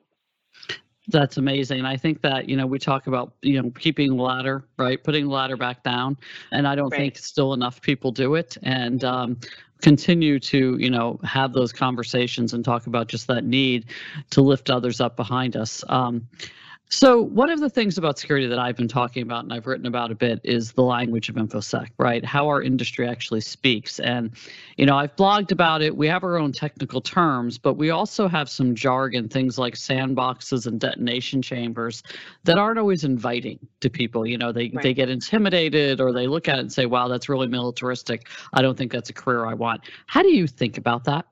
That's 1.08 1.36
amazing. 1.36 1.84
I 1.84 1.96
think 1.96 2.22
that, 2.22 2.48
you 2.48 2.56
know, 2.56 2.66
we 2.66 2.78
talk 2.78 3.08
about, 3.08 3.34
you 3.42 3.60
know, 3.60 3.70
keeping 3.70 4.16
the 4.16 4.22
ladder, 4.22 4.64
right? 4.78 5.02
Putting 5.02 5.26
the 5.26 5.32
ladder 5.32 5.56
back 5.56 5.82
down. 5.82 6.16
And 6.52 6.66
I 6.66 6.76
don't 6.76 6.90
right. 6.90 6.98
think 6.98 7.18
still 7.18 7.54
enough 7.54 7.80
people 7.80 8.12
do 8.12 8.36
it. 8.36 8.56
And 8.62 9.02
um, 9.02 9.40
continue 9.80 10.38
to, 10.38 10.76
you 10.78 10.90
know, 10.90 11.18
have 11.24 11.52
those 11.52 11.72
conversations 11.72 12.54
and 12.54 12.64
talk 12.64 12.86
about 12.86 13.08
just 13.08 13.26
that 13.26 13.44
need 13.44 13.86
to 14.30 14.42
lift 14.42 14.70
others 14.70 15.00
up 15.00 15.16
behind 15.16 15.56
us. 15.56 15.82
Um, 15.88 16.28
so 16.92 17.22
one 17.22 17.48
of 17.48 17.58
the 17.58 17.70
things 17.70 17.96
about 17.96 18.18
security 18.18 18.46
that 18.46 18.58
I've 18.58 18.76
been 18.76 18.86
talking 18.86 19.22
about 19.22 19.44
and 19.44 19.52
I've 19.54 19.66
written 19.66 19.86
about 19.86 20.10
a 20.10 20.14
bit 20.14 20.42
is 20.44 20.72
the 20.72 20.82
language 20.82 21.30
of 21.30 21.36
infosec, 21.36 21.88
right? 21.96 22.22
How 22.22 22.46
our 22.48 22.60
industry 22.60 23.08
actually 23.08 23.40
speaks. 23.40 23.98
And, 23.98 24.32
you 24.76 24.84
know, 24.84 24.98
I've 24.98 25.16
blogged 25.16 25.52
about 25.52 25.80
it. 25.80 25.96
We 25.96 26.06
have 26.08 26.22
our 26.22 26.36
own 26.36 26.52
technical 26.52 27.00
terms, 27.00 27.56
but 27.56 27.78
we 27.78 27.88
also 27.88 28.28
have 28.28 28.50
some 28.50 28.74
jargon, 28.74 29.30
things 29.30 29.58
like 29.58 29.72
sandboxes 29.72 30.66
and 30.66 30.78
detonation 30.78 31.40
chambers 31.40 32.02
that 32.44 32.58
aren't 32.58 32.78
always 32.78 33.04
inviting 33.04 33.58
to 33.80 33.88
people. 33.88 34.26
You 34.26 34.36
know, 34.36 34.52
they, 34.52 34.68
right. 34.68 34.82
they 34.82 34.92
get 34.92 35.08
intimidated 35.08 35.98
or 35.98 36.12
they 36.12 36.26
look 36.26 36.46
at 36.46 36.58
it 36.58 36.60
and 36.60 36.72
say, 36.72 36.84
wow, 36.84 37.08
that's 37.08 37.26
really 37.26 37.48
militaristic. 37.48 38.28
I 38.52 38.60
don't 38.60 38.76
think 38.76 38.92
that's 38.92 39.08
a 39.08 39.14
career 39.14 39.46
I 39.46 39.54
want. 39.54 39.80
How 40.08 40.20
do 40.20 40.28
you 40.28 40.46
think 40.46 40.76
about 40.76 41.04
that? 41.04 41.24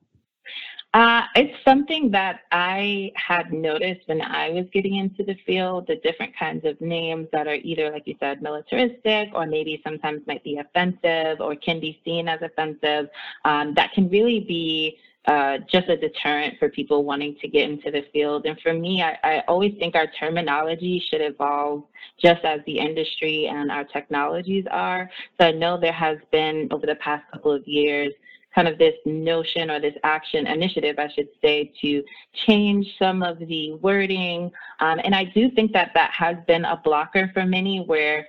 Uh, 0.93 1.23
it's 1.37 1.57
something 1.65 2.11
that 2.11 2.41
I 2.51 3.13
had 3.15 3.53
noticed 3.53 4.01
when 4.07 4.21
I 4.21 4.51
was 4.51 4.67
getting 4.73 4.97
into 4.97 5.23
the 5.23 5.37
field, 5.47 5.87
the 5.87 5.97
different 5.97 6.37
kinds 6.37 6.65
of 6.65 6.81
names 6.81 7.29
that 7.33 7.47
are 7.47 7.55
either, 7.55 7.91
like 7.93 8.09
you 8.09 8.17
said, 8.19 8.43
militaristic 8.43 9.29
or 9.33 9.47
maybe 9.47 9.81
sometimes 9.85 10.27
might 10.27 10.43
be 10.43 10.59
offensive 10.59 11.41
or 11.41 11.55
can 11.55 11.79
be 11.79 12.01
seen 12.05 12.29
as 12.29 12.41
offensive, 12.43 13.09
um, 13.45 13.73
that 13.75 13.93
can 13.93 14.09
really 14.11 14.41
be 14.41 14.99
uh, 15.27 15.59
just 15.71 15.89
a 15.89 15.97
deterrent 15.97 16.59
for 16.59 16.69
people 16.69 17.05
wanting 17.05 17.37
to 17.41 17.47
get 17.47 17.71
into 17.71 17.93
the 17.93 18.05
field. 18.13 18.47
And 18.47 18.59
for 18.61 18.73
me, 18.73 19.01
I, 19.01 19.17
I 19.23 19.43
always 19.47 19.75
think 19.79 19.95
our 19.95 20.09
terminology 20.19 21.01
should 21.09 21.21
evolve 21.21 21.85
just 22.21 22.45
as 22.45 22.61
the 22.67 22.79
industry 22.79 23.47
and 23.47 23.71
our 23.71 23.85
technologies 23.85 24.65
are. 24.73 25.09
So 25.39 25.47
I 25.47 25.53
know 25.53 25.79
there 25.79 25.93
has 25.93 26.19
been 26.33 26.67
over 26.73 26.85
the 26.85 26.97
past 26.97 27.31
couple 27.31 27.53
of 27.53 27.67
years 27.69 28.13
kind 28.55 28.67
of 28.69 28.79
this 28.79 28.95
notion 29.05 29.71
or 29.71 29.81
this 29.81 29.95
action 30.03 30.47
initiative, 30.47 30.97
I 30.99 31.09
should 31.15 31.29
say, 31.41 31.73
to 31.81 32.03
change 32.47 32.87
some 32.99 33.23
of 33.23 33.39
the 33.39 33.75
wording. 33.75 34.51
Um, 34.81 35.01
and 35.05 35.15
I 35.15 35.25
do 35.25 35.51
think 35.51 35.73
that 35.73 35.93
that 35.95 36.11
has 36.13 36.37
been 36.47 36.65
a 36.65 36.81
blocker 36.83 37.31
for 37.33 37.45
many 37.45 37.81
where, 37.85 38.29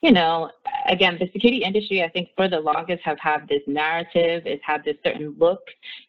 you 0.00 0.12
know, 0.12 0.50
again, 0.88 1.16
the 1.18 1.28
security 1.32 1.64
industry, 1.64 2.04
I 2.04 2.08
think 2.08 2.28
for 2.36 2.48
the 2.48 2.60
longest 2.60 3.02
have 3.02 3.18
had 3.18 3.48
this 3.48 3.62
narrative, 3.66 4.44
it's 4.46 4.62
had 4.64 4.84
this 4.84 4.96
certain 5.04 5.34
look, 5.38 5.60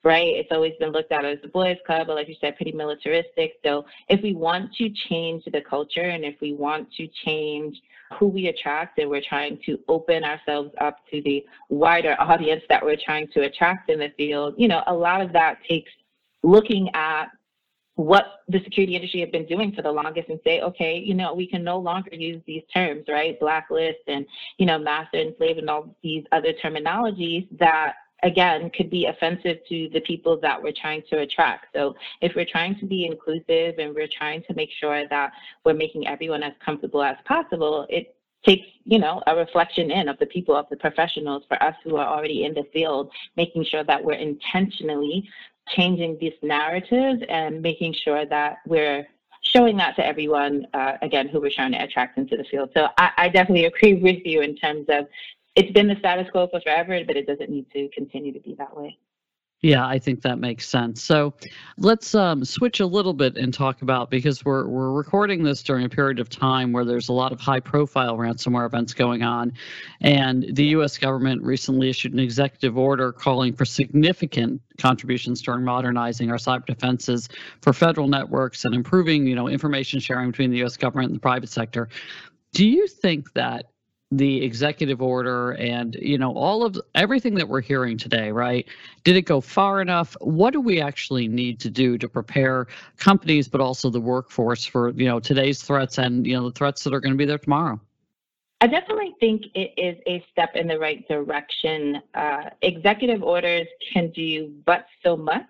right? 0.03 0.27
It's 0.27 0.49
always 0.51 0.73
been 0.79 0.91
looked 0.91 1.11
at 1.11 1.25
as 1.25 1.39
a 1.43 1.47
boys 1.47 1.77
club, 1.87 2.07
but 2.07 2.15
like 2.15 2.27
you 2.27 2.35
said, 2.39 2.55
pretty 2.55 2.71
militaristic. 2.71 3.53
So 3.65 3.85
if 4.07 4.21
we 4.21 4.35
want 4.35 4.73
to 4.75 4.89
change 5.09 5.43
the 5.45 5.61
culture 5.61 6.01
and 6.01 6.23
if 6.23 6.35
we 6.39 6.53
want 6.53 6.91
to 6.97 7.07
change 7.25 7.81
who 8.19 8.27
we 8.27 8.47
attract 8.47 8.99
and 8.99 9.09
we're 9.09 9.23
trying 9.27 9.59
to 9.65 9.79
open 9.87 10.23
ourselves 10.23 10.71
up 10.79 10.97
to 11.11 11.21
the 11.23 11.43
wider 11.69 12.15
audience 12.19 12.61
that 12.69 12.83
we're 12.83 12.97
trying 13.03 13.27
to 13.29 13.41
attract 13.41 13.89
in 13.89 13.99
the 13.99 14.11
field, 14.17 14.53
you 14.57 14.67
know, 14.67 14.83
a 14.85 14.93
lot 14.93 15.19
of 15.19 15.33
that 15.33 15.57
takes 15.67 15.91
looking 16.43 16.89
at 16.93 17.25
what 17.99 18.43
the 18.47 18.63
security 18.63 18.95
industry 18.95 19.19
have 19.19 19.31
been 19.31 19.45
doing 19.45 19.73
for 19.73 19.81
the 19.81 19.91
longest 19.91 20.29
and 20.29 20.39
say, 20.45 20.61
okay, 20.61 20.97
you 20.97 21.13
know, 21.13 21.33
we 21.33 21.45
can 21.45 21.61
no 21.61 21.77
longer 21.77 22.15
use 22.15 22.41
these 22.47 22.63
terms, 22.73 23.03
right? 23.09 23.37
Blacklist 23.41 23.99
and, 24.07 24.25
you 24.57 24.65
know, 24.65 24.79
master 24.79 25.17
and 25.17 25.35
slave 25.37 25.57
and 25.57 25.69
all 25.69 25.93
these 26.01 26.23
other 26.31 26.53
terminologies 26.63 27.45
that 27.59 27.95
again 28.23 28.69
could 28.69 28.89
be 28.89 29.07
offensive 29.07 29.57
to 29.67 29.89
the 29.91 29.99
people 30.07 30.39
that 30.39 30.63
we're 30.63 30.71
trying 30.71 31.03
to 31.09 31.19
attract. 31.19 31.65
So 31.75 31.93
if 32.21 32.31
we're 32.37 32.47
trying 32.49 32.79
to 32.79 32.85
be 32.85 33.05
inclusive 33.05 33.79
and 33.79 33.93
we're 33.93 34.07
trying 34.17 34.43
to 34.43 34.53
make 34.53 34.69
sure 34.79 35.05
that 35.09 35.33
we're 35.65 35.73
making 35.73 36.07
everyone 36.07 36.41
as 36.41 36.53
comfortable 36.63 37.03
as 37.03 37.17
possible, 37.25 37.85
it 37.89 38.15
takes 38.45 38.65
you 38.85 38.99
know 38.99 39.21
a 39.27 39.35
reflection 39.35 39.91
in 39.91 40.07
of 40.07 40.17
the 40.19 40.25
people 40.27 40.55
of 40.55 40.65
the 40.69 40.77
professionals 40.77 41.43
for 41.49 41.61
us 41.61 41.75
who 41.83 41.97
are 41.97 42.07
already 42.07 42.45
in 42.45 42.53
the 42.53 42.63
field 42.71 43.11
making 43.35 43.65
sure 43.65 43.83
that 43.83 44.01
we're 44.01 44.13
intentionally 44.13 45.27
changing 45.75 46.17
this 46.19 46.33
narrative 46.41 47.23
and 47.29 47.61
making 47.61 47.93
sure 47.93 48.25
that 48.25 48.57
we're 48.65 49.07
showing 49.41 49.77
that 49.77 49.95
to 49.95 50.05
everyone 50.05 50.65
uh, 50.73 50.93
again 51.01 51.27
who 51.27 51.39
we're 51.39 51.49
trying 51.49 51.71
to 51.71 51.81
attract 51.83 52.17
into 52.17 52.35
the 52.35 52.43
field 52.45 52.69
so 52.75 52.87
I, 52.97 53.11
I 53.17 53.29
definitely 53.29 53.65
agree 53.73 53.95
with 53.95 54.25
you 54.25 54.41
in 54.41 54.55
terms 54.55 54.85
of 54.89 55.05
it's 55.55 55.71
been 55.71 55.87
the 55.87 55.95
status 55.99 56.27
quo 56.31 56.47
for 56.47 56.61
forever, 56.61 57.01
but 57.05 57.17
it 57.17 57.27
doesn't 57.27 57.49
need 57.49 57.69
to 57.73 57.89
continue 57.89 58.31
to 58.31 58.39
be 58.39 58.55
that 58.55 58.75
way. 58.75 58.97
Yeah, 59.61 59.85
I 59.85 59.99
think 59.99 60.21
that 60.21 60.39
makes 60.39 60.69
sense. 60.69 61.03
So 61.03 61.33
let's 61.77 62.15
um, 62.15 62.45
switch 62.45 62.79
a 62.79 62.85
little 62.85 63.13
bit 63.13 63.35
and 63.35 63.53
talk 63.53 63.81
about 63.81 64.09
because 64.09 64.45
we're 64.45 64.65
we're 64.69 64.91
recording 64.91 65.43
this 65.43 65.61
during 65.63 65.83
a 65.83 65.89
period 65.89 66.19
of 66.19 66.29
time 66.29 66.71
where 66.71 66.85
there's 66.85 67.09
a 67.09 67.13
lot 67.13 67.33
of 67.33 67.41
high-profile 67.41 68.17
ransomware 68.17 68.65
events 68.65 68.93
going 68.93 69.21
on, 69.21 69.51
and 69.99 70.45
the 70.53 70.67
U.S. 70.67 70.97
government 70.97 71.43
recently 71.43 71.89
issued 71.89 72.13
an 72.13 72.19
executive 72.19 72.77
order 72.77 73.11
calling 73.11 73.53
for 73.53 73.65
significant 73.65 74.61
contributions 74.77 75.41
toward 75.41 75.61
modernizing 75.61 76.31
our 76.31 76.37
cyber 76.37 76.65
defenses 76.65 77.27
for 77.61 77.73
federal 77.73 78.07
networks 78.07 78.63
and 78.63 78.73
improving, 78.73 79.27
you 79.27 79.35
know, 79.35 79.49
information 79.49 79.99
sharing 79.99 80.31
between 80.31 80.51
the 80.51 80.57
U.S. 80.59 80.77
government 80.77 81.09
and 81.09 81.17
the 81.17 81.21
private 81.21 81.49
sector. 81.49 81.89
Do 82.53 82.65
you 82.65 82.87
think 82.87 83.33
that 83.33 83.65
the 84.11 84.43
executive 84.43 85.01
order 85.01 85.51
and 85.51 85.95
you 86.01 86.17
know 86.17 86.33
all 86.33 86.63
of 86.63 86.79
everything 86.95 87.35
that 87.35 87.47
we're 87.47 87.61
hearing 87.61 87.95
today 87.95 88.31
right 88.31 88.65
did 89.03 89.15
it 89.15 89.21
go 89.21 89.39
far 89.39 89.81
enough 89.81 90.17
what 90.19 90.51
do 90.51 90.59
we 90.59 90.81
actually 90.81 91.27
need 91.27 91.59
to 91.59 91.69
do 91.69 91.95
to 91.95 92.09
prepare 92.09 92.65
companies 92.97 93.47
but 93.47 93.61
also 93.61 93.89
the 93.89 94.01
workforce 94.01 94.65
for 94.65 94.89
you 94.91 95.05
know 95.05 95.19
today's 95.19 95.61
threats 95.61 95.99
and 95.99 96.25
you 96.25 96.35
know 96.35 96.43
the 96.43 96.51
threats 96.53 96.83
that 96.83 96.91
are 96.91 96.99
going 96.99 97.13
to 97.13 97.17
be 97.17 97.25
there 97.25 97.37
tomorrow 97.37 97.79
I 98.61 98.67
definitely 98.67 99.15
think 99.21 99.43
it 99.55 99.73
is 99.77 99.97
a 100.05 100.25
step 100.31 100.55
in 100.55 100.67
the 100.67 100.77
right 100.77 101.07
direction. 101.07 102.01
Uh, 102.13 102.49
executive 102.61 103.23
orders 103.23 103.67
can 103.93 104.11
do 104.11 104.53
but 104.65 104.85
so 105.01 105.15
much. 105.15 105.47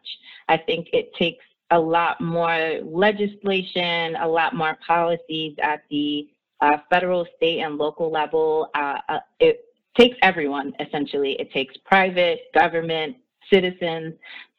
I 0.47 0.57
think 0.57 0.89
it 0.93 1.11
takes 1.15 1.43
a 1.71 1.79
lot 1.79 2.21
more 2.21 2.79
legislation, 2.83 4.15
a 4.15 4.27
lot 4.27 4.55
more 4.55 4.77
policies 4.85 5.55
at 5.59 5.83
the 5.89 6.29
uh, 6.61 6.77
federal, 6.89 7.25
state, 7.37 7.59
and 7.59 7.77
local 7.77 8.11
level. 8.11 8.69
Uh, 8.75 8.97
uh, 9.09 9.19
it 9.39 9.65
takes 9.97 10.17
everyone, 10.21 10.73
essentially. 10.79 11.33
It 11.39 11.51
takes 11.51 11.75
private, 11.85 12.51
government, 12.53 13.17
citizens 13.51 14.13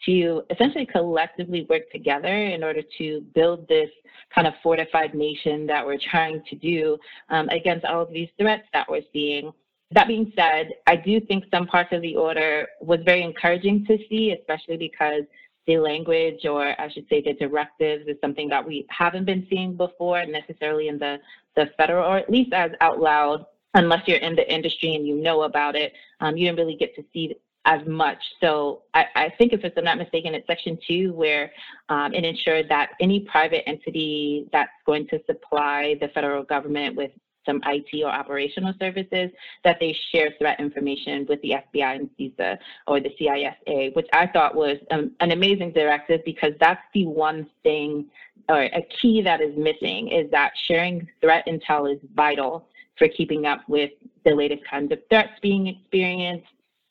to 0.05 0.43
essentially 0.51 0.87
collectively 0.87 1.67
work 1.69 1.91
together 1.93 2.35
in 2.35 2.65
order 2.65 2.83
to 2.99 3.21
build 3.35 3.69
this 3.69 3.91
kind 4.35 4.47
of 4.47 4.55
fortified 4.63 5.15
nation 5.15 5.67
that 5.67 5.85
we're 5.85 5.99
trying 6.11 6.43
to 6.49 6.57
do 6.57 6.99
um, 7.29 7.49
against 7.51 7.85
all 7.85 8.03
of 8.03 8.13
these 8.13 8.29
threats 8.39 8.67
that 8.73 8.89
we're 8.89 9.03
seeing. 9.13 9.53
That 9.93 10.07
being 10.07 10.33
said, 10.37 10.71
I 10.87 10.97
do 10.97 11.21
think 11.21 11.45
some 11.53 11.67
parts 11.67 11.91
of 11.93 12.01
the 12.03 12.15
order 12.15 12.69
was 12.81 13.01
very 13.05 13.23
encouraging 13.23 13.85
to 13.87 13.99
see, 14.09 14.33
especially 14.39 14.77
because 14.77 15.25
the 15.67 15.79
language, 15.79 16.45
or 16.47 16.81
I 16.81 16.89
should 16.91 17.07
say 17.09 17.23
the 17.23 17.35
directives, 17.35 18.07
is 18.07 18.17
something 18.21 18.49
that 18.49 18.67
we 18.67 18.87
haven't 18.91 19.25
been 19.25 19.47
seeing 19.51 19.77
before 19.77 20.25
necessarily 20.27 20.89
in 20.89 20.99
the 20.99 21.19
the 21.57 21.71
federal, 21.77 22.05
or 22.05 22.19
at 22.19 22.31
least 22.31 22.53
as 22.53 22.71
out 22.81 23.01
loud, 23.01 23.45
unless 23.75 24.07
you're 24.07 24.19
in 24.19 24.37
the 24.37 24.53
industry 24.53 24.95
and 24.95 25.07
you 25.07 25.17
know 25.17 25.43
about 25.43 25.77
it, 25.77 25.93
um, 26.21 26.37
you 26.37 26.47
didn't 26.47 26.59
really 26.59 26.77
get 26.77 26.95
to 26.95 27.05
see 27.13 27.35
as 27.67 27.87
much. 27.87 28.19
So 28.41 28.83
I, 28.95 29.05
I, 29.15 29.33
think 29.37 29.53
if 29.53 29.61
I'm 29.77 29.85
not 29.85 29.99
mistaken, 29.99 30.35
it's 30.35 30.47
section 30.47 30.79
two 30.87 31.13
where 31.13 31.53
um, 31.89 32.15
it 32.15 32.25
ensured 32.25 32.69
that 32.71 32.93
any 33.01 33.21
private 33.21 33.69
entity 33.69 34.49
that's 34.53 34.71
going 34.87 35.07
to 35.09 35.21
supply 35.27 35.97
the 36.01 36.09
federal 36.09 36.43
government 36.43 36.97
with 36.97 37.11
some 37.47 37.61
IT 37.67 38.05
or 38.05 38.11
operational 38.11 38.75
services, 38.79 39.31
that 39.65 39.79
they 39.81 39.97
share 40.13 40.35
threat 40.39 40.61
information 40.61 41.27
with 41.29 41.41
the 41.43 41.55
FBI 41.75 41.97
and 41.97 42.11
CISA 42.19 42.59
or 42.87 43.01
the 43.01 43.11
CISA, 43.21 43.95
which 43.95 44.09
I 44.13 44.27
thought 44.27 44.55
was 44.55 44.79
um, 44.91 45.13
an 45.21 45.33
amazing 45.33 45.73
directive 45.73 46.21
because 46.25 46.53
that's 46.61 46.83
the 46.95 47.07
one 47.07 47.49
thing 47.63 48.07
or 48.49 48.63
a 48.63 48.87
key 49.01 49.23
that 49.23 49.41
is 49.41 49.57
missing 49.57 50.09
is 50.09 50.31
that 50.31 50.53
sharing 50.67 51.07
threat 51.21 51.47
intel 51.47 51.93
is 51.93 52.01
vital 52.15 52.67
for 52.99 53.09
keeping 53.09 53.47
up 53.47 53.61
with 53.69 53.91
the 54.25 54.31
latest 54.31 54.63
kinds 54.69 54.93
of 54.93 54.99
threats 55.09 55.33
being 55.41 55.69
experienced 55.69 56.47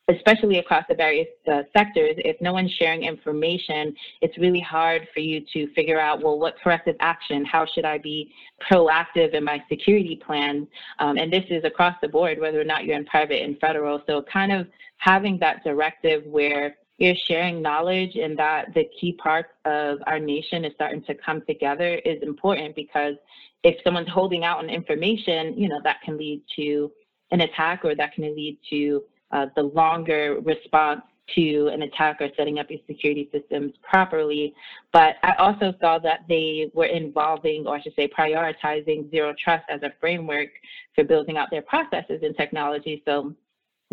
especially 0.10 0.58
across 0.58 0.84
the 0.89 0.96
various 0.96 1.28
uh, 1.51 1.62
sectors, 1.75 2.16
if 2.18 2.39
no 2.42 2.51
one's 2.51 2.72
sharing 2.72 3.04
information, 3.04 3.96
it's 4.22 4.38
really 4.38 4.60
hard 4.60 5.08
for 5.13 5.20
you 5.20 5.42
to 5.54 5.72
figure 5.74 6.00
out, 6.00 6.22
well, 6.22 6.39
what 6.39 6.56
corrective 6.63 6.96
action, 7.00 7.46
how 7.46 7.66
should 7.66 7.86
I 7.86 8.00
be 8.00 8.32
proactive 8.70 9.34
in 9.34 9.44
my 9.44 9.63
security 9.70 10.16
plan? 10.16 10.68
Um, 10.98 11.18
and 11.18 11.32
this 11.32 11.46
is 11.50 11.63
across 11.63 11.96
the 12.01 12.08
board, 12.08 12.39
whether 12.39 12.60
or 12.60 12.66
not 12.66 12.86
you're 12.86 12.98
in 12.98 13.06
private 13.06 13.44
and 13.44 13.60
federal. 13.60 14.01
So 14.08 14.24
kind 14.24 14.51
of 14.51 14.68
having 14.98 15.38
that 15.39 15.63
directive 15.63 16.25
where 16.25 16.75
you're 16.98 17.16
sharing 17.28 17.62
knowledge 17.62 18.16
and 18.16 18.38
that 18.38 18.74
the 18.74 18.89
key 19.00 19.13
parts 19.13 19.50
of 19.66 20.00
our 20.08 20.20
nation 20.20 20.66
is 20.66 20.74
starting 20.74 21.04
to 21.04 21.16
come 21.16 21.42
together 21.48 21.96
is 22.04 22.22
important 22.24 22.75
because 22.75 23.16
if 23.63 23.78
someone's 23.84 24.10
holding 24.10 24.44
out 24.44 24.58
on 24.58 24.70
information, 24.70 25.58
you 25.58 25.70
know, 25.70 25.80
that 25.84 26.01
can 26.04 26.18
lead 26.18 26.42
to 26.56 26.92
an 27.32 27.42
attack 27.42 27.86
or 27.86 27.96
that 27.96 28.13
can 28.13 28.24
lead 28.36 28.58
to 28.70 29.04
uh, 29.31 29.48
the 29.55 29.63
longer 29.63 30.39
response 30.43 31.01
to 31.36 31.67
an 31.67 31.83
attack 31.83 32.17
or 32.21 32.29
setting 32.36 32.59
up 32.59 32.69
your 32.69 32.79
security 32.88 33.29
systems 33.31 33.74
properly. 33.88 34.53
But 34.91 35.15
I 35.24 35.33
also 35.38 35.74
saw 35.79 36.00
that 36.00 36.21
they 36.27 36.71
were 36.74 36.88
involving, 36.88 37.67
or 37.67 37.75
I 37.75 37.81
should 37.81 37.95
say, 37.95 38.07
prioritizing 38.07 39.12
zero 39.12 39.33
trust 39.41 39.65
as 39.69 39.83
a 39.83 39.93
framework 40.00 40.50
for 40.95 41.03
building 41.03 41.38
out 41.38 41.50
their 41.51 41.62
processes 41.62 42.21
and 42.24 42.36
technology. 42.36 43.03
So 43.05 43.36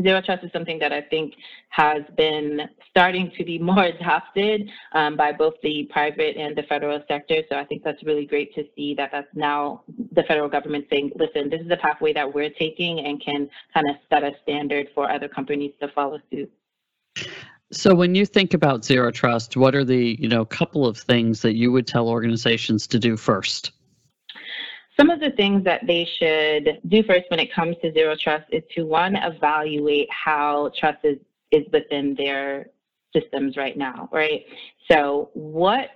Zero 0.02 0.20
trust 0.20 0.44
is 0.44 0.52
something 0.52 0.78
that 0.78 0.92
I 0.92 1.00
think 1.00 1.32
has 1.70 2.02
been 2.18 2.60
starting 2.90 3.32
to 3.38 3.44
be 3.44 3.58
more 3.70 3.84
adopted 3.84 4.68
um, 4.92 5.16
by 5.16 5.32
both 5.32 5.54
the 5.62 5.88
private 5.90 6.36
and 6.36 6.54
the 6.54 6.64
federal 6.64 7.00
sector. 7.08 7.36
So 7.48 7.56
I 7.56 7.64
think 7.64 7.82
that's 7.82 8.02
really 8.02 8.26
great 8.26 8.54
to 8.56 8.64
see 8.76 8.94
that 8.94 9.10
that's 9.10 9.28
now 9.34 9.84
the 10.16 10.24
federal 10.24 10.48
government 10.48 10.86
saying, 10.90 11.12
listen, 11.16 11.48
this 11.48 11.60
is 11.60 11.68
the 11.68 11.76
pathway 11.76 12.12
that 12.12 12.34
we're 12.34 12.50
taking 12.50 13.00
and 13.00 13.22
can 13.22 13.48
kind 13.72 13.88
of 13.88 13.96
set 14.10 14.24
a 14.24 14.32
standard 14.42 14.88
for 14.94 15.10
other 15.10 15.28
companies 15.28 15.72
to 15.80 15.88
follow 15.88 16.18
suit. 16.30 16.50
So 17.72 17.94
when 17.94 18.14
you 18.14 18.26
think 18.26 18.54
about 18.54 18.84
zero 18.84 19.10
trust, 19.10 19.56
what 19.56 19.74
are 19.74 19.84
the, 19.84 20.16
you 20.18 20.28
know, 20.28 20.44
couple 20.44 20.86
of 20.86 20.98
things 20.98 21.42
that 21.42 21.56
you 21.56 21.72
would 21.72 21.86
tell 21.86 22.08
organizations 22.08 22.86
to 22.88 22.98
do 22.98 23.16
first? 23.16 23.72
Some 24.98 25.10
of 25.10 25.20
the 25.20 25.30
things 25.32 25.64
that 25.64 25.86
they 25.86 26.08
should 26.18 26.80
do 26.88 27.02
first 27.02 27.24
when 27.28 27.40
it 27.40 27.52
comes 27.52 27.76
to 27.82 27.92
zero 27.92 28.16
trust 28.16 28.44
is 28.50 28.62
to 28.76 28.84
one, 28.84 29.16
evaluate 29.16 30.08
how 30.10 30.70
trust 30.78 30.98
is, 31.04 31.18
is 31.50 31.64
within 31.72 32.14
their 32.14 32.70
systems 33.14 33.56
right 33.56 33.76
now, 33.76 34.08
right? 34.12 34.44
So 34.90 35.30
what 35.34 35.90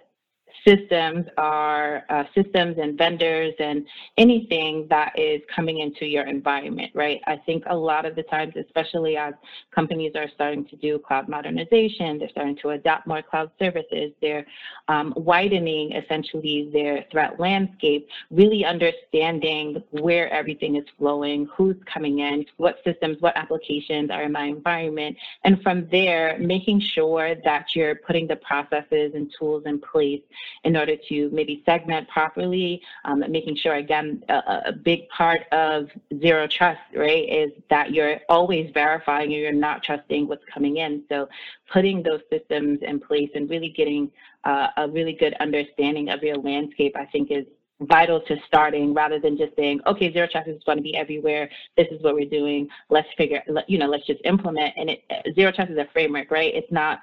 systems 0.66 1.26
are 1.36 2.04
uh, 2.08 2.24
systems 2.34 2.78
and 2.78 2.96
vendors 2.96 3.54
and 3.58 3.86
anything 4.16 4.86
that 4.88 5.18
is 5.18 5.40
coming 5.54 5.78
into 5.78 6.06
your 6.06 6.26
environment, 6.26 6.90
right? 6.94 7.20
I 7.26 7.36
think 7.36 7.64
a 7.66 7.76
lot 7.76 8.04
of 8.04 8.16
the 8.16 8.22
times, 8.24 8.54
especially 8.56 9.16
as 9.16 9.34
companies 9.74 10.12
are 10.16 10.28
starting 10.34 10.64
to 10.66 10.76
do 10.76 10.98
cloud 10.98 11.28
modernization, 11.28 12.18
they're 12.18 12.28
starting 12.28 12.56
to 12.56 12.70
adopt 12.70 13.06
more 13.06 13.22
cloud 13.22 13.50
services, 13.58 14.12
they're 14.20 14.46
um, 14.88 15.12
widening 15.16 15.92
essentially 15.92 16.70
their 16.72 17.04
threat 17.10 17.38
landscape, 17.38 18.08
really 18.30 18.64
understanding 18.64 19.82
where 19.90 20.30
everything 20.32 20.76
is 20.76 20.84
flowing, 20.98 21.46
who's 21.56 21.76
coming 21.86 22.20
in, 22.20 22.44
what 22.56 22.78
systems, 22.84 23.20
what 23.20 23.36
applications 23.36 24.10
are 24.10 24.22
in 24.22 24.32
my 24.32 24.44
environment, 24.44 25.16
and 25.44 25.62
from 25.62 25.88
there, 25.90 26.36
making 26.38 26.80
sure 26.80 27.34
that 27.44 27.74
you're 27.74 27.94
putting 27.94 28.26
the 28.26 28.36
processes 28.36 29.12
and 29.14 29.32
tools 29.38 29.64
in 29.66 29.80
place 29.80 30.22
in 30.64 30.76
order 30.76 30.96
to 31.08 31.30
maybe 31.32 31.62
segment 31.64 32.08
properly, 32.08 32.80
um, 33.04 33.24
making 33.28 33.56
sure, 33.56 33.74
again, 33.74 34.22
a, 34.28 34.62
a, 34.66 34.72
big 34.72 35.08
part 35.08 35.42
of 35.52 35.88
zero 36.20 36.46
trust, 36.46 36.80
right, 36.94 37.28
is 37.28 37.50
that 37.70 37.92
you're 37.92 38.20
always 38.28 38.70
verifying 38.72 39.30
you're 39.30 39.52
not 39.52 39.82
trusting 39.82 40.28
what's 40.28 40.44
coming 40.52 40.78
in. 40.78 41.04
So 41.08 41.28
putting 41.72 42.02
those 42.02 42.20
systems 42.30 42.80
in 42.82 43.00
place 43.00 43.30
and 43.34 43.48
really 43.48 43.70
getting 43.70 44.10
uh, 44.44 44.68
a 44.76 44.88
really 44.88 45.12
good 45.12 45.34
understanding 45.40 46.10
of 46.10 46.22
your 46.22 46.36
landscape, 46.36 46.96
I 46.96 47.06
think 47.06 47.30
is 47.30 47.46
vital 47.82 48.20
to 48.20 48.36
starting 48.46 48.92
rather 48.92 49.18
than 49.18 49.36
just 49.36 49.56
saying, 49.56 49.80
okay, 49.86 50.12
zero 50.12 50.28
trust 50.30 50.48
is 50.48 50.62
going 50.64 50.78
to 50.78 50.82
be 50.82 50.96
everywhere. 50.96 51.48
This 51.76 51.86
is 51.90 52.02
what 52.02 52.14
we're 52.14 52.28
doing. 52.28 52.68
Let's 52.90 53.08
figure, 53.16 53.42
you 53.66 53.78
know, 53.78 53.86
let's 53.86 54.06
just 54.06 54.20
implement. 54.24 54.74
And 54.76 54.90
it, 54.90 55.02
zero 55.34 55.52
trust 55.52 55.70
is 55.70 55.78
a 55.78 55.88
framework, 55.92 56.30
right? 56.30 56.54
It's 56.54 56.70
not 56.70 57.00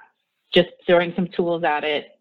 just 0.52 0.68
throwing 0.86 1.12
some 1.14 1.28
tools 1.28 1.64
at 1.64 1.84
it 1.84 2.17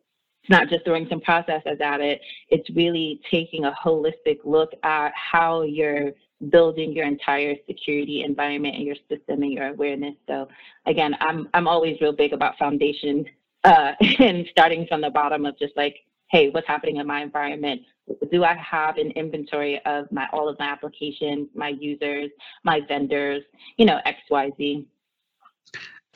it's 0.47 0.57
not 0.57 0.69
just 0.69 0.85
throwing 0.85 1.07
some 1.09 1.19
processes 1.19 1.79
at 1.83 1.99
it. 1.99 2.21
It's 2.49 2.69
really 2.69 3.19
taking 3.29 3.65
a 3.65 3.73
holistic 3.83 4.39
look 4.45 4.71
at 4.83 5.11
how 5.13 5.63
you're 5.63 6.11
building 6.49 6.93
your 6.93 7.05
entire 7.05 7.55
security 7.67 8.23
environment 8.23 8.75
and 8.75 8.85
your 8.85 8.95
system 9.09 9.43
and 9.43 9.51
your 9.51 9.67
awareness. 9.67 10.15
So 10.27 10.47
again, 10.85 11.15
I'm 11.19 11.49
I'm 11.53 11.67
always 11.67 11.99
real 11.99 12.13
big 12.13 12.31
about 12.31 12.57
foundation 12.57 13.25
uh, 13.65 13.91
and 14.19 14.47
starting 14.51 14.85
from 14.87 15.01
the 15.01 15.09
bottom 15.09 15.45
of 15.45 15.59
just 15.59 15.75
like, 15.75 15.97
hey, 16.31 16.49
what's 16.49 16.67
happening 16.67 16.97
in 16.97 17.07
my 17.07 17.21
environment? 17.21 17.81
Do 18.31 18.45
I 18.45 18.55
have 18.55 18.97
an 18.97 19.11
inventory 19.11 19.81
of 19.85 20.09
my 20.13 20.27
all 20.31 20.47
of 20.47 20.57
my 20.59 20.67
applications, 20.67 21.49
my 21.55 21.69
users, 21.69 22.29
my 22.63 22.79
vendors, 22.87 23.43
you 23.75 23.85
know, 23.85 23.99
X, 24.05 24.19
Y, 24.29 24.51
Z. 24.57 24.85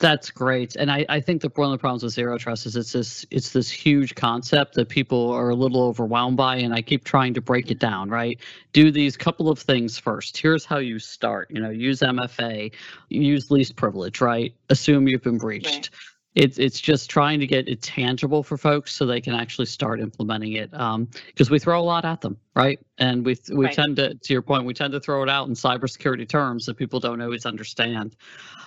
That's 0.02 0.32
great, 0.32 0.74
and 0.74 0.90
I, 0.90 1.06
I 1.08 1.20
think 1.20 1.42
that 1.42 1.56
one 1.56 1.66
of 1.66 1.70
the 1.70 1.78
problems 1.78 2.02
with 2.02 2.12
zero 2.12 2.36
trust 2.36 2.66
is 2.66 2.74
it's 2.74 2.90
this 2.90 3.24
it's 3.30 3.50
this 3.52 3.70
huge 3.70 4.16
concept 4.16 4.74
that 4.74 4.88
people 4.88 5.30
are 5.30 5.50
a 5.50 5.54
little 5.54 5.80
overwhelmed 5.84 6.36
by, 6.36 6.56
and 6.56 6.74
I 6.74 6.82
keep 6.82 7.04
trying 7.04 7.34
to 7.34 7.40
break 7.40 7.70
it 7.70 7.78
down. 7.78 8.10
Right, 8.10 8.40
do 8.72 8.90
these 8.90 9.16
couple 9.16 9.48
of 9.48 9.60
things 9.60 9.96
first. 9.96 10.36
Here's 10.36 10.64
how 10.64 10.78
you 10.78 10.98
start. 10.98 11.52
You 11.52 11.60
know, 11.60 11.70
use 11.70 12.00
MFA, 12.00 12.72
use 13.10 13.52
least 13.52 13.76
privilege. 13.76 14.20
Right, 14.20 14.52
assume 14.70 15.06
you've 15.06 15.22
been 15.22 15.38
breached. 15.38 15.66
Right 15.66 15.90
it's 16.34 16.58
it's 16.58 16.80
just 16.80 17.10
trying 17.10 17.40
to 17.40 17.46
get 17.46 17.68
it 17.68 17.82
tangible 17.82 18.42
for 18.42 18.56
folks 18.56 18.92
so 18.94 19.04
they 19.04 19.20
can 19.20 19.34
actually 19.34 19.66
start 19.66 20.00
implementing 20.00 20.54
it 20.54 20.70
because 20.70 20.94
um, 20.94 21.50
we 21.50 21.58
throw 21.58 21.80
a 21.80 21.82
lot 21.82 22.04
at 22.04 22.20
them 22.22 22.36
right 22.54 22.78
and 22.98 23.24
we 23.24 23.36
we 23.52 23.66
right. 23.66 23.74
tend 23.74 23.96
to 23.96 24.14
to 24.14 24.32
your 24.32 24.42
point 24.42 24.64
we 24.64 24.74
tend 24.74 24.92
to 24.92 25.00
throw 25.00 25.22
it 25.22 25.28
out 25.28 25.48
in 25.48 25.54
cybersecurity 25.54 26.28
terms 26.28 26.66
that 26.66 26.74
people 26.74 27.00
don't 27.00 27.20
always 27.20 27.46
understand 27.46 28.16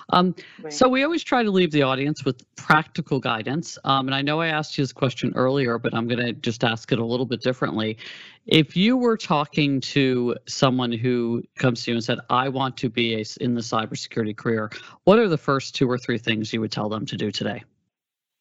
um, 0.10 0.36
right. 0.62 0.72
so 0.74 0.88
we 0.88 1.04
always 1.04 1.24
try 1.24 1.42
to 1.42 1.52
leave 1.52 1.72
the 1.72 1.82
audience 1.82 2.24
with 2.24 2.44
practical 2.56 3.20
guidance 3.20 3.78
um, 3.84 4.08
and 4.08 4.16
i 4.16 4.22
know 4.22 4.42
i 4.42 4.48
asked 4.48 4.78
you 4.78 4.84
this 4.84 4.94
question 4.94 5.32
earlier 5.36 5.78
but 5.78 5.94
i'm 5.94 6.08
going 6.08 6.24
to 6.24 6.34
just 6.34 6.64
ask 6.64 6.92
it 6.92 7.00
a 7.00 7.06
little 7.06 7.26
bit 7.26 7.42
differently 7.42 7.98
if 8.46 8.78
you 8.78 8.96
were 8.96 9.18
talking 9.18 9.82
to 9.82 10.36
someone 10.48 10.92
who 10.92 11.44
comes 11.58 11.84
to 11.84 11.92
you 11.92 11.98
and 11.98 12.04
said, 12.04 12.20
I 12.30 12.50
want 12.50 12.78
to 12.78 12.90
be 12.90 13.16
a, 13.16 13.26
in 13.42 13.56
the 13.56 13.62
cybersecurity 13.62 14.38
career, 14.38 14.70
what 15.04 15.18
are 15.18 15.28
the 15.28 15.38
first 15.38 15.74
two 15.74 15.90
or 15.90 15.98
three 15.98 16.20
things 16.20 16.54
you 16.54 16.62
would 16.62 16.72
tell 16.72 16.88
them 16.88 17.08
to 17.08 17.18
do 17.18 17.32
today? 17.32 17.64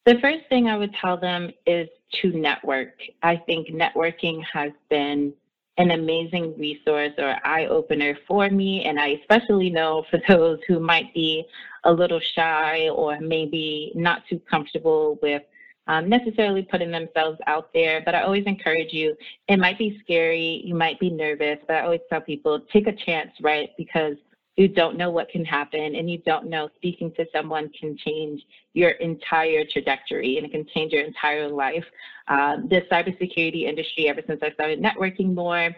The 0.07 0.19
first 0.21 0.47
thing 0.51 0.69
I 0.69 0.77
would 0.77 0.95
tell 0.95 1.17
them 1.17 1.51
is 1.67 1.89
to 2.21 2.29
network. 2.33 2.93
I 3.23 3.37
think 3.37 3.69
networking 3.69 4.43
has 4.53 4.73
been 4.91 5.33
an 5.79 5.91
amazing 5.93 6.57
resource 6.59 7.13
or 7.19 7.37
eye 7.45 7.67
opener 7.67 8.17
for 8.29 8.49
me. 8.51 8.85
And 8.85 9.01
I 9.01 9.19
especially 9.21 9.71
know 9.71 10.05
for 10.11 10.21
those 10.29 10.59
who 10.69 10.79
might 10.79 11.13
be 11.15 11.45
a 11.85 11.93
little 11.93 12.21
shy 12.35 12.89
or 12.91 13.19
maybe 13.21 13.93
not 13.95 14.23
too 14.29 14.41
comfortable 14.51 15.19
with 15.23 15.43
um, 15.87 16.09
necessarily 16.09 16.63
putting 16.63 16.91
themselves 16.91 17.39
out 17.47 17.71
there, 17.75 18.03
but 18.05 18.15
I 18.15 18.23
always 18.23 18.45
encourage 18.47 18.93
you. 18.93 19.15
It 19.49 19.59
might 19.59 19.79
be 19.79 20.01
scary, 20.03 20.63
you 20.65 20.75
might 20.75 20.99
be 20.99 21.11
nervous, 21.11 21.59
but 21.67 21.77
I 21.77 21.83
always 21.83 22.01
tell 22.09 22.23
people 22.23 22.61
take 22.73 22.87
a 22.87 22.93
chance, 22.93 23.31
right? 23.43 23.69
Because 23.77 24.17
you 24.57 24.69
don't 24.69 24.97
know 24.97 25.11
what 25.11 25.29
can 25.29 25.45
happen 25.45 25.97
and 25.97 26.09
you 26.09 26.19
don't 26.19 26.49
know 26.49 26.69
speaking 26.77 27.13
to 27.17 27.27
someone 27.33 27.71
can 27.79 27.97
change 27.97 28.43
your 28.73 28.91
entire 28.91 29.65
trajectory 29.65 30.37
and 30.37 30.47
it 30.47 30.53
can 30.53 30.67
change 30.75 30.93
your 30.93 31.05
entire 31.05 31.49
life. 31.49 31.85
Uh, 32.29 32.57
the 32.69 32.83
cybersecurity 32.91 33.65
industry, 33.65 34.09
ever 34.09 34.21
since 34.27 34.41
I 34.43 34.53
started 34.53 34.81
networking 34.81 35.35
more, 35.35 35.75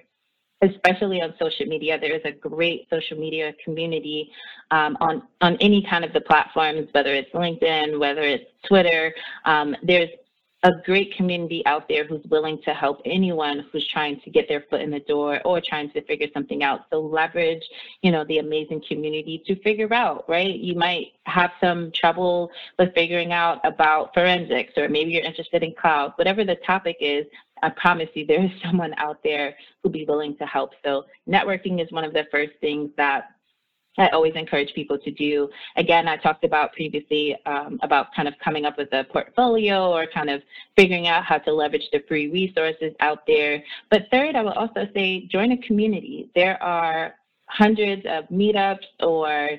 especially 0.62 1.20
on 1.20 1.34
social 1.38 1.66
media. 1.66 1.98
There 1.98 2.14
is 2.14 2.22
a 2.24 2.32
great 2.32 2.86
social 2.90 3.18
media 3.18 3.54
community 3.62 4.30
um, 4.70 4.96
on, 5.00 5.22
on 5.40 5.56
any 5.60 5.86
kind 5.88 6.04
of 6.04 6.12
the 6.12 6.20
platforms, 6.20 6.88
whether 6.92 7.14
it's 7.14 7.30
LinkedIn, 7.32 7.98
whether 7.98 8.22
it's 8.22 8.44
Twitter. 8.66 9.14
Um, 9.44 9.76
there's 9.82 10.08
a 10.62 10.72
great 10.84 11.14
community 11.14 11.62
out 11.66 11.88
there 11.88 12.04
who's 12.06 12.24
willing 12.30 12.60
to 12.62 12.72
help 12.72 13.00
anyone 13.04 13.66
who's 13.70 13.86
trying 13.88 14.20
to 14.20 14.30
get 14.30 14.48
their 14.48 14.64
foot 14.70 14.80
in 14.80 14.90
the 14.90 15.00
door 15.00 15.40
or 15.44 15.60
trying 15.60 15.90
to 15.90 16.02
figure 16.02 16.26
something 16.32 16.62
out. 16.62 16.86
So 16.90 17.00
leverage, 17.00 17.62
you 18.02 18.10
know, 18.10 18.24
the 18.24 18.38
amazing 18.38 18.82
community 18.88 19.42
to 19.46 19.54
figure 19.62 19.92
out, 19.92 20.28
right? 20.28 20.56
You 20.56 20.74
might 20.74 21.12
have 21.24 21.52
some 21.60 21.92
trouble 21.92 22.50
with 22.78 22.94
figuring 22.94 23.32
out 23.32 23.60
about 23.64 24.14
forensics 24.14 24.72
or 24.76 24.88
maybe 24.88 25.10
you're 25.10 25.24
interested 25.24 25.62
in 25.62 25.74
cloud, 25.74 26.14
whatever 26.16 26.42
the 26.44 26.56
topic 26.56 26.96
is, 27.00 27.26
I 27.62 27.70
promise 27.70 28.08
you 28.14 28.26
there 28.26 28.44
is 28.44 28.50
someone 28.64 28.94
out 28.98 29.22
there 29.22 29.54
who'll 29.82 29.92
be 29.92 30.04
willing 30.04 30.36
to 30.38 30.46
help. 30.46 30.72
So 30.84 31.04
networking 31.28 31.82
is 31.82 31.90
one 31.92 32.04
of 32.04 32.12
the 32.12 32.26
first 32.30 32.52
things 32.60 32.90
that 32.96 33.35
I 33.98 34.08
always 34.08 34.34
encourage 34.34 34.72
people 34.74 34.98
to 34.98 35.10
do. 35.10 35.48
Again, 35.76 36.08
I 36.08 36.16
talked 36.16 36.44
about 36.44 36.72
previously 36.72 37.36
um, 37.46 37.78
about 37.82 38.14
kind 38.14 38.28
of 38.28 38.34
coming 38.42 38.64
up 38.66 38.76
with 38.78 38.92
a 38.92 39.04
portfolio 39.04 39.90
or 39.90 40.06
kind 40.06 40.30
of 40.30 40.42
figuring 40.76 41.08
out 41.08 41.24
how 41.24 41.38
to 41.38 41.52
leverage 41.52 41.88
the 41.92 42.02
free 42.06 42.28
resources 42.28 42.92
out 43.00 43.26
there. 43.26 43.62
But 43.90 44.02
third, 44.10 44.36
I 44.36 44.42
will 44.42 44.52
also 44.52 44.86
say 44.94 45.26
join 45.26 45.52
a 45.52 45.58
community. 45.58 46.30
There 46.34 46.62
are 46.62 47.14
hundreds 47.48 48.02
of 48.06 48.24
meetups 48.28 48.86
or 49.00 49.50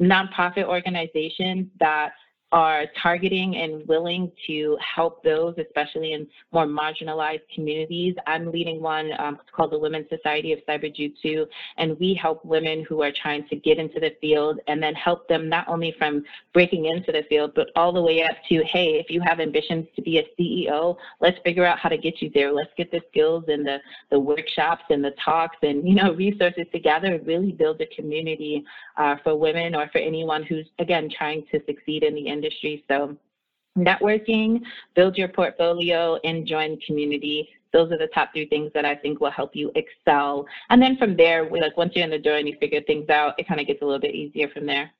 nonprofit 0.00 0.64
organizations 0.64 1.66
that 1.80 2.12
are 2.52 2.84
targeting 3.02 3.56
and 3.56 3.86
willing 3.88 4.30
to 4.46 4.76
help 4.94 5.24
those, 5.24 5.54
especially 5.56 6.12
in 6.12 6.26
more 6.52 6.66
marginalized 6.66 7.40
communities. 7.54 8.14
I'm 8.26 8.52
leading 8.52 8.82
one 8.82 9.10
um, 9.18 9.38
called 9.56 9.72
the 9.72 9.78
Women's 9.78 10.08
Society 10.10 10.52
of 10.52 10.58
Cyberjutsu, 10.68 11.46
and 11.78 11.98
we 11.98 12.12
help 12.14 12.44
women 12.44 12.84
who 12.86 13.02
are 13.02 13.10
trying 13.10 13.48
to 13.48 13.56
get 13.56 13.78
into 13.78 13.98
the 13.98 14.14
field 14.20 14.60
and 14.68 14.82
then 14.82 14.94
help 14.94 15.26
them 15.28 15.48
not 15.48 15.66
only 15.66 15.94
from 15.98 16.24
breaking 16.52 16.84
into 16.86 17.10
the 17.10 17.22
field, 17.30 17.52
but 17.54 17.68
all 17.74 17.90
the 17.90 18.02
way 18.02 18.22
up 18.22 18.36
to, 18.50 18.62
hey, 18.64 19.00
if 19.00 19.08
you 19.08 19.22
have 19.24 19.40
ambitions 19.40 19.86
to 19.96 20.02
be 20.02 20.18
a 20.18 20.24
CEO, 20.38 20.96
let's 21.20 21.38
figure 21.44 21.64
out 21.64 21.78
how 21.78 21.88
to 21.88 21.96
get 21.96 22.20
you 22.20 22.30
there. 22.34 22.52
Let's 22.52 22.72
get 22.76 22.90
the 22.90 23.00
skills 23.10 23.44
and 23.48 23.66
the, 23.66 23.78
the 24.10 24.20
workshops 24.20 24.84
and 24.90 25.02
the 25.02 25.12
talks 25.24 25.56
and, 25.62 25.88
you 25.88 25.94
know, 25.94 26.12
resources 26.22 26.66
together 26.70 27.14
and 27.14 27.26
really 27.26 27.52
build 27.52 27.80
a 27.80 27.86
community 27.86 28.62
uh, 28.98 29.16
for 29.24 29.36
women 29.36 29.74
or 29.74 29.88
for 29.88 29.98
anyone 29.98 30.42
who's, 30.42 30.66
again, 30.78 31.08
trying 31.16 31.44
to 31.50 31.58
succeed 31.66 32.02
in 32.02 32.14
the 32.14 32.20
industry. 32.20 32.41
So 32.88 33.16
networking, 33.78 34.60
build 34.94 35.16
your 35.16 35.28
portfolio, 35.28 36.18
and 36.24 36.46
join 36.46 36.78
community. 36.80 37.48
Those 37.72 37.90
are 37.90 37.98
the 37.98 38.08
top 38.08 38.32
three 38.34 38.46
things 38.46 38.70
that 38.74 38.84
I 38.84 38.94
think 38.94 39.20
will 39.20 39.30
help 39.30 39.56
you 39.56 39.72
excel. 39.74 40.46
And 40.68 40.80
then 40.82 40.96
from 40.98 41.16
there, 41.16 41.48
we, 41.48 41.60
like 41.60 41.76
once 41.76 41.92
you're 41.94 42.04
in 42.04 42.10
the 42.10 42.18
door 42.18 42.36
and 42.36 42.46
you 42.46 42.56
figure 42.60 42.82
things 42.82 43.08
out, 43.08 43.34
it 43.38 43.48
kind 43.48 43.60
of 43.60 43.66
gets 43.66 43.80
a 43.80 43.84
little 43.84 44.00
bit 44.00 44.14
easier 44.14 44.48
from 44.48 44.66
there. 44.66 44.90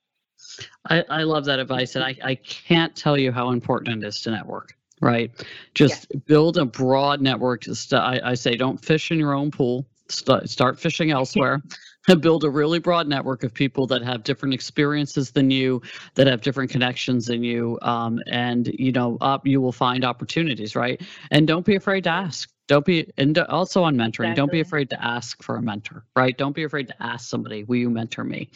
I, 0.88 1.04
I 1.08 1.22
love 1.22 1.44
that 1.44 1.58
advice, 1.58 1.94
and 1.96 2.04
I, 2.04 2.16
I 2.24 2.34
can't 2.34 2.96
tell 2.96 3.18
you 3.18 3.30
how 3.30 3.50
important 3.50 4.02
it 4.02 4.06
is 4.06 4.20
to 4.22 4.30
network 4.30 4.76
right? 5.02 5.32
Just 5.74 6.06
yeah. 6.14 6.20
build 6.26 6.56
a 6.56 6.64
broad 6.64 7.20
network. 7.20 7.64
I, 7.92 8.20
I 8.22 8.34
say 8.34 8.56
don't 8.56 8.82
fish 8.82 9.10
in 9.10 9.18
your 9.18 9.34
own 9.34 9.50
pool. 9.50 9.84
Start, 10.08 10.48
start 10.48 10.78
fishing 10.78 11.10
elsewhere 11.10 11.60
build 12.20 12.44
a 12.44 12.50
really 12.50 12.78
broad 12.78 13.08
network 13.08 13.44
of 13.44 13.52
people 13.52 13.86
that 13.86 14.02
have 14.02 14.24
different 14.24 14.54
experiences 14.54 15.30
than 15.30 15.50
you, 15.50 15.80
that 16.14 16.26
have 16.26 16.40
different 16.40 16.70
connections 16.70 17.26
than 17.26 17.42
you, 17.42 17.78
um, 17.82 18.20
and 18.26 18.68
you 18.78 18.92
know, 18.92 19.18
up 19.20 19.46
you 19.46 19.60
will 19.60 19.72
find 19.72 20.04
opportunities, 20.04 20.74
right? 20.74 21.00
And 21.30 21.46
don't 21.46 21.64
be 21.64 21.76
afraid 21.76 22.04
to 22.04 22.10
ask. 22.10 22.50
Don't 22.68 22.84
be, 22.84 23.12
and 23.18 23.36
also 23.38 23.82
on 23.82 23.96
mentoring, 23.96 24.30
exactly. 24.30 24.34
don't 24.34 24.52
be 24.52 24.60
afraid 24.60 24.88
to 24.90 25.04
ask 25.04 25.42
for 25.42 25.56
a 25.56 25.62
mentor, 25.62 26.04
right? 26.16 26.38
Don't 26.38 26.54
be 26.54 26.62
afraid 26.62 26.88
to 26.88 27.02
ask 27.02 27.28
somebody, 27.28 27.64
will 27.64 27.76
you 27.76 27.90
mentor 27.90 28.24
me? 28.24 28.50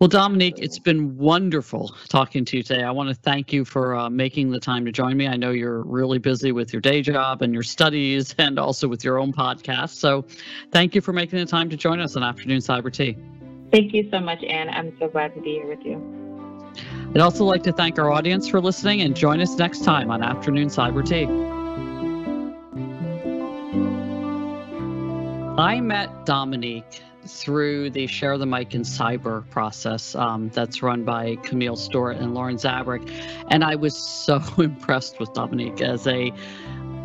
Well, 0.00 0.06
Dominique, 0.06 0.60
it's 0.60 0.78
been 0.78 1.16
wonderful 1.16 1.92
talking 2.08 2.44
to 2.44 2.58
you 2.58 2.62
today. 2.62 2.84
I 2.84 2.90
want 2.92 3.08
to 3.08 3.16
thank 3.16 3.52
you 3.52 3.64
for 3.64 3.96
uh, 3.96 4.08
making 4.08 4.52
the 4.52 4.60
time 4.60 4.84
to 4.84 4.92
join 4.92 5.16
me. 5.16 5.26
I 5.26 5.36
know 5.36 5.50
you're 5.50 5.82
really 5.82 6.18
busy 6.18 6.52
with 6.52 6.72
your 6.72 6.80
day 6.80 7.02
job 7.02 7.42
and 7.42 7.52
your 7.52 7.64
studies 7.64 8.32
and 8.38 8.60
also 8.60 8.86
with 8.86 9.02
your 9.02 9.18
own 9.18 9.32
podcast. 9.32 9.94
So 9.94 10.24
thank 10.70 10.94
you 10.94 11.00
for 11.00 11.12
making 11.12 11.40
the 11.40 11.46
time 11.46 11.68
to 11.70 11.76
join 11.76 11.98
us 11.98 12.14
on 12.14 12.22
Afternoon 12.22 12.60
Cyber 12.60 12.92
Tea. 12.92 13.16
Thank 13.72 13.92
you 13.92 14.08
so 14.08 14.20
much, 14.20 14.40
Ann. 14.44 14.68
I'm 14.68 14.96
so 15.00 15.08
glad 15.08 15.34
to 15.34 15.40
be 15.40 15.54
here 15.54 15.66
with 15.66 15.84
you. 15.84 16.00
I'd 17.12 17.20
also 17.20 17.44
like 17.44 17.64
to 17.64 17.72
thank 17.72 17.98
our 17.98 18.12
audience 18.12 18.46
for 18.46 18.60
listening 18.60 19.00
and 19.00 19.16
join 19.16 19.40
us 19.40 19.56
next 19.56 19.82
time 19.82 20.12
on 20.12 20.22
Afternoon 20.22 20.68
Cyber 20.68 21.04
Tea. 21.04 21.26
I 25.60 25.80
met 25.80 26.24
Dominique 26.24 27.02
through 27.28 27.90
the 27.90 28.06
Share 28.06 28.36
the 28.38 28.46
Mic 28.46 28.74
in 28.74 28.82
Cyber 28.82 29.48
process 29.50 30.14
um, 30.14 30.48
that's 30.48 30.82
run 30.82 31.04
by 31.04 31.36
Camille 31.36 31.76
Stewart 31.76 32.16
and 32.16 32.34
Lauren 32.34 32.56
Zabierek. 32.56 33.08
And 33.50 33.62
I 33.62 33.76
was 33.76 33.96
so 33.96 34.42
impressed 34.58 35.20
with 35.20 35.32
Dominique 35.32 35.80
as 35.80 36.06
a 36.06 36.32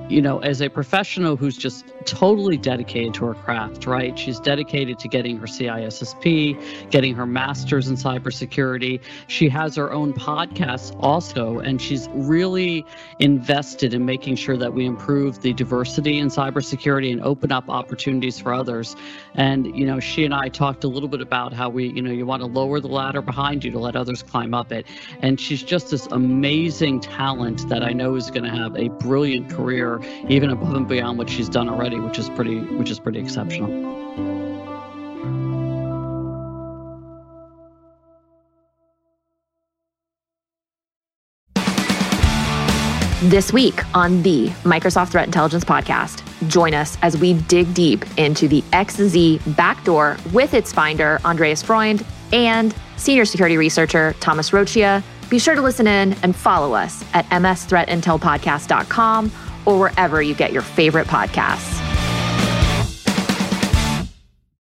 you 0.10 0.22
know, 0.22 0.40
as 0.40 0.62
a 0.62 0.70
professional 0.70 1.38
who's 1.38 1.58
just 1.58 1.86
totally 2.06 2.58
dedicated 2.58 3.14
to 3.14 3.26
her 3.26 3.34
craft, 3.34 3.86
right? 3.86 4.18
She's 4.20 4.40
dedicated 4.40 5.00
to 5.00 5.08
getting 5.08 5.38
her 5.38 5.48
CISSP, 5.48 6.90
getting 6.90 7.16
her 7.16 7.26
master's 7.26 7.88
in 7.88 7.96
cybersecurity. 7.96 9.00
She 9.28 9.48
has 9.50 9.76
her 9.76 9.92
own 9.92 10.14
podcast 10.14 10.96
also, 11.00 11.60
and 11.60 11.82
she's 11.82 12.10
really 12.12 12.86
invested 13.20 13.94
in 13.94 14.06
making 14.06 14.36
sure 14.36 14.58
that 14.58 14.74
we 14.74 14.86
improve 14.86 15.42
the 15.42 15.54
diversity 15.54 16.20
in 16.20 16.28
cybersecurity 16.28 17.12
and 17.12 17.22
open 17.22 17.52
up 17.52 17.70
opportunities 17.70 18.40
for 18.40 18.54
others. 18.54 18.96
And, 19.36 19.76
you 19.76 19.86
know, 19.86 20.00
she 20.00 20.26
and 20.26 20.34
I 20.34 20.50
talked 20.50 20.84
a 20.84 20.90
little 20.90 21.10
bit 21.10 21.22
about 21.22 21.54
how 21.54 21.70
we, 21.70 21.88
you 21.88 22.02
know, 22.02 22.12
you 22.12 22.26
want 22.26 22.42
to 22.42 22.48
lower 22.48 22.80
the 22.80 22.90
ladder 22.90 23.22
behind 23.22 23.64
you 23.64 23.72
to 23.72 23.80
let 23.80 23.96
others 23.96 24.22
climb 24.22 24.54
up 24.54 24.72
it. 24.72 24.86
And 25.22 25.40
she's 25.40 25.64
just 25.64 25.92
this 25.92 26.08
amazing 26.08 27.00
talent 27.00 27.70
that 27.70 27.84
I 27.84 27.94
know 27.94 28.16
is 28.16 28.30
going 28.30 28.44
to 28.44 28.50
have 28.50 28.76
a 28.76 28.90
brilliant 28.90 29.50
career 29.50 29.93
even 30.30 30.50
above 30.50 30.76
and 30.76 30.88
beyond 30.88 31.18
what 31.18 31.30
she's 31.30 31.50
done 31.50 31.70
already, 31.70 32.00
which 32.00 32.18
is 32.18 32.30
pretty 32.30 32.60
which 32.60 32.90
is 32.90 33.00
pretty 33.00 33.20
exceptional. 33.20 33.94
This 43.30 43.54
week 43.54 43.80
on 43.96 44.22
the 44.22 44.48
Microsoft 44.64 45.12
Threat 45.12 45.26
Intelligence 45.26 45.64
Podcast, 45.64 46.22
join 46.50 46.74
us 46.74 46.98
as 47.02 47.18
we 47.18 47.36
dig 47.36 47.74
deep 47.74 48.04
into 48.18 48.50
the 48.50 48.62
XZ 48.74 49.56
backdoor 49.56 50.18
with 50.34 50.54
its 50.54 50.74
finder, 50.74 51.22
Andreas 51.24 51.64
Freund, 51.64 52.06
and 52.34 52.76
senior 52.98 53.24
security 53.24 53.56
researcher, 53.56 54.14
Thomas 54.20 54.50
Roccia. 54.50 55.02
Be 55.30 55.40
sure 55.40 55.56
to 55.56 55.62
listen 55.62 55.88
in 55.88 56.12
and 56.22 56.36
follow 56.36 56.74
us 56.74 57.06
at 57.14 57.26
msthreatintelpodcast.com 57.30 59.32
or 59.66 59.80
wherever 59.80 60.22
you 60.22 60.34
get 60.34 60.54
your 60.54 60.62
favorite 60.62 61.08
podcasts. 61.08 61.83